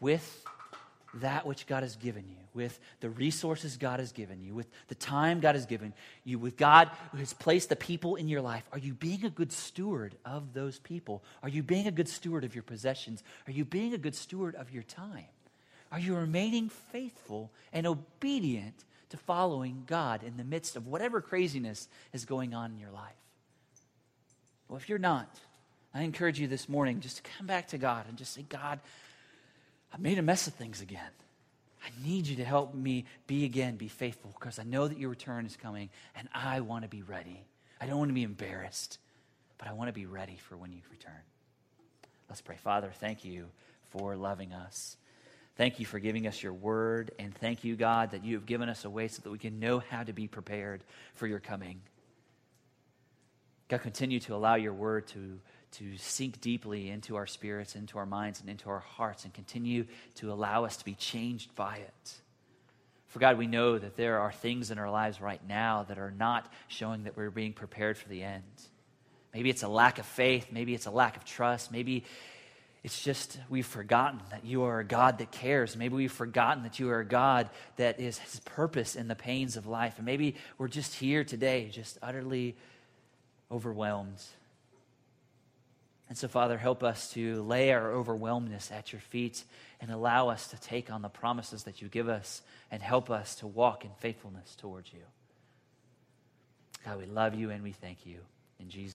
With 0.00 0.44
that 1.14 1.46
which 1.46 1.66
God 1.66 1.82
has 1.82 1.96
given 1.96 2.24
you, 2.28 2.36
with 2.54 2.78
the 3.00 3.10
resources 3.10 3.76
God 3.76 4.00
has 4.00 4.12
given 4.12 4.42
you, 4.42 4.54
with 4.54 4.68
the 4.88 4.94
time 4.94 5.40
God 5.40 5.54
has 5.54 5.66
given 5.66 5.92
you, 6.24 6.38
with 6.38 6.56
God 6.56 6.90
who 7.10 7.18
has 7.18 7.32
placed 7.32 7.68
the 7.68 7.76
people 7.76 8.16
in 8.16 8.28
your 8.28 8.40
life, 8.40 8.64
are 8.72 8.78
you 8.78 8.94
being 8.94 9.24
a 9.24 9.30
good 9.30 9.52
steward 9.52 10.14
of 10.24 10.54
those 10.54 10.78
people? 10.78 11.22
Are 11.42 11.48
you 11.48 11.62
being 11.62 11.86
a 11.86 11.90
good 11.90 12.08
steward 12.08 12.44
of 12.44 12.54
your 12.54 12.62
possessions? 12.62 13.22
Are 13.46 13.52
you 13.52 13.64
being 13.64 13.92
a 13.94 13.98
good 13.98 14.14
steward 14.14 14.54
of 14.54 14.72
your 14.72 14.82
time? 14.82 15.26
Are 15.90 15.98
you 15.98 16.16
remaining 16.16 16.70
faithful 16.70 17.50
and 17.72 17.86
obedient 17.86 18.84
to 19.10 19.18
following 19.18 19.84
God 19.86 20.22
in 20.22 20.38
the 20.38 20.44
midst 20.44 20.74
of 20.74 20.86
whatever 20.86 21.20
craziness 21.20 21.88
is 22.14 22.24
going 22.24 22.54
on 22.54 22.72
in 22.72 22.78
your 22.78 22.90
life? 22.90 23.12
Well, 24.68 24.78
if 24.78 24.88
you're 24.88 24.98
not, 24.98 25.38
I 25.92 26.00
encourage 26.00 26.40
you 26.40 26.48
this 26.48 26.66
morning 26.66 27.00
just 27.00 27.18
to 27.18 27.22
come 27.36 27.46
back 27.46 27.68
to 27.68 27.78
God 27.78 28.06
and 28.08 28.16
just 28.16 28.32
say, 28.32 28.46
God, 28.48 28.80
I 29.92 29.98
made 29.98 30.18
a 30.18 30.22
mess 30.22 30.46
of 30.46 30.54
things 30.54 30.80
again. 30.80 31.10
I 31.84 32.06
need 32.06 32.26
you 32.26 32.36
to 32.36 32.44
help 32.44 32.74
me 32.74 33.04
be 33.26 33.44
again, 33.44 33.76
be 33.76 33.88
faithful, 33.88 34.34
because 34.38 34.58
I 34.58 34.62
know 34.62 34.88
that 34.88 34.98
your 34.98 35.10
return 35.10 35.46
is 35.46 35.56
coming 35.56 35.90
and 36.14 36.28
I 36.32 36.60
want 36.60 36.84
to 36.84 36.88
be 36.88 37.02
ready. 37.02 37.44
I 37.80 37.86
don't 37.86 37.98
want 37.98 38.10
to 38.10 38.14
be 38.14 38.22
embarrassed, 38.22 38.98
but 39.58 39.68
I 39.68 39.72
want 39.72 39.88
to 39.88 39.92
be 39.92 40.06
ready 40.06 40.38
for 40.48 40.56
when 40.56 40.72
you 40.72 40.78
return. 40.90 41.12
Let's 42.28 42.40
pray. 42.40 42.56
Father, 42.56 42.92
thank 43.00 43.24
you 43.24 43.46
for 43.90 44.16
loving 44.16 44.52
us. 44.52 44.96
Thank 45.56 45.80
you 45.80 45.84
for 45.84 45.98
giving 45.98 46.26
us 46.26 46.42
your 46.42 46.54
word, 46.54 47.10
and 47.18 47.34
thank 47.34 47.62
you, 47.62 47.76
God, 47.76 48.12
that 48.12 48.24
you 48.24 48.36
have 48.36 48.46
given 48.46 48.70
us 48.70 48.86
a 48.86 48.90
way 48.90 49.08
so 49.08 49.20
that 49.22 49.30
we 49.30 49.38
can 49.38 49.60
know 49.60 49.80
how 49.80 50.02
to 50.02 50.14
be 50.14 50.26
prepared 50.26 50.82
for 51.14 51.26
your 51.26 51.40
coming. 51.40 51.82
God, 53.68 53.82
continue 53.82 54.18
to 54.20 54.34
allow 54.34 54.54
your 54.54 54.72
word 54.72 55.06
to 55.08 55.40
to 55.72 55.96
sink 55.96 56.40
deeply 56.40 56.90
into 56.90 57.16
our 57.16 57.26
spirits, 57.26 57.74
into 57.74 57.98
our 57.98 58.06
minds, 58.06 58.40
and 58.40 58.48
into 58.48 58.68
our 58.68 58.80
hearts, 58.80 59.24
and 59.24 59.32
continue 59.32 59.86
to 60.16 60.32
allow 60.32 60.64
us 60.64 60.76
to 60.76 60.84
be 60.84 60.94
changed 60.94 61.54
by 61.54 61.76
it. 61.76 62.12
For 63.08 63.18
God, 63.18 63.36
we 63.36 63.46
know 63.46 63.78
that 63.78 63.96
there 63.96 64.20
are 64.20 64.32
things 64.32 64.70
in 64.70 64.78
our 64.78 64.90
lives 64.90 65.20
right 65.20 65.40
now 65.46 65.84
that 65.84 65.98
are 65.98 66.10
not 66.10 66.50
showing 66.68 67.04
that 67.04 67.16
we're 67.16 67.30
being 67.30 67.52
prepared 67.52 67.98
for 67.98 68.08
the 68.08 68.22
end. 68.22 68.42
Maybe 69.34 69.50
it's 69.50 69.62
a 69.62 69.68
lack 69.68 69.98
of 69.98 70.06
faith, 70.06 70.48
maybe 70.50 70.74
it's 70.74 70.86
a 70.86 70.90
lack 70.90 71.16
of 71.16 71.24
trust, 71.24 71.72
maybe 71.72 72.04
it's 72.82 73.02
just 73.02 73.38
we've 73.48 73.66
forgotten 73.66 74.20
that 74.30 74.44
you 74.44 74.64
are 74.64 74.80
a 74.80 74.84
God 74.84 75.18
that 75.18 75.30
cares. 75.30 75.76
Maybe 75.76 75.94
we've 75.94 76.10
forgotten 76.10 76.64
that 76.64 76.80
you 76.80 76.90
are 76.90 76.98
a 76.98 77.04
God 77.04 77.48
that 77.76 78.00
is 78.00 78.18
his 78.18 78.40
purpose 78.40 78.96
in 78.96 79.06
the 79.06 79.14
pains 79.14 79.56
of 79.56 79.66
life. 79.66 79.98
And 79.98 80.06
maybe 80.06 80.34
we're 80.58 80.66
just 80.66 80.94
here 80.94 81.22
today, 81.22 81.68
just 81.70 81.96
utterly 82.02 82.56
overwhelmed 83.52 84.20
and 86.12 86.18
so, 86.18 86.28
Father, 86.28 86.58
help 86.58 86.82
us 86.82 87.10
to 87.12 87.42
lay 87.42 87.72
our 87.72 87.90
overwhelmness 87.90 88.70
at 88.70 88.92
your 88.92 89.00
feet 89.00 89.42
and 89.80 89.90
allow 89.90 90.28
us 90.28 90.48
to 90.48 90.60
take 90.60 90.92
on 90.92 91.00
the 91.00 91.08
promises 91.08 91.62
that 91.62 91.80
you 91.80 91.88
give 91.88 92.06
us 92.06 92.42
and 92.70 92.82
help 92.82 93.08
us 93.08 93.36
to 93.36 93.46
walk 93.46 93.86
in 93.86 93.90
faithfulness 93.96 94.54
towards 94.56 94.92
you. 94.92 95.00
God, 96.84 96.98
we 96.98 97.06
love 97.06 97.34
you 97.34 97.48
and 97.48 97.62
we 97.62 97.72
thank 97.72 98.04
you. 98.04 98.18
In 98.60 98.68
Jesus' 98.68 98.90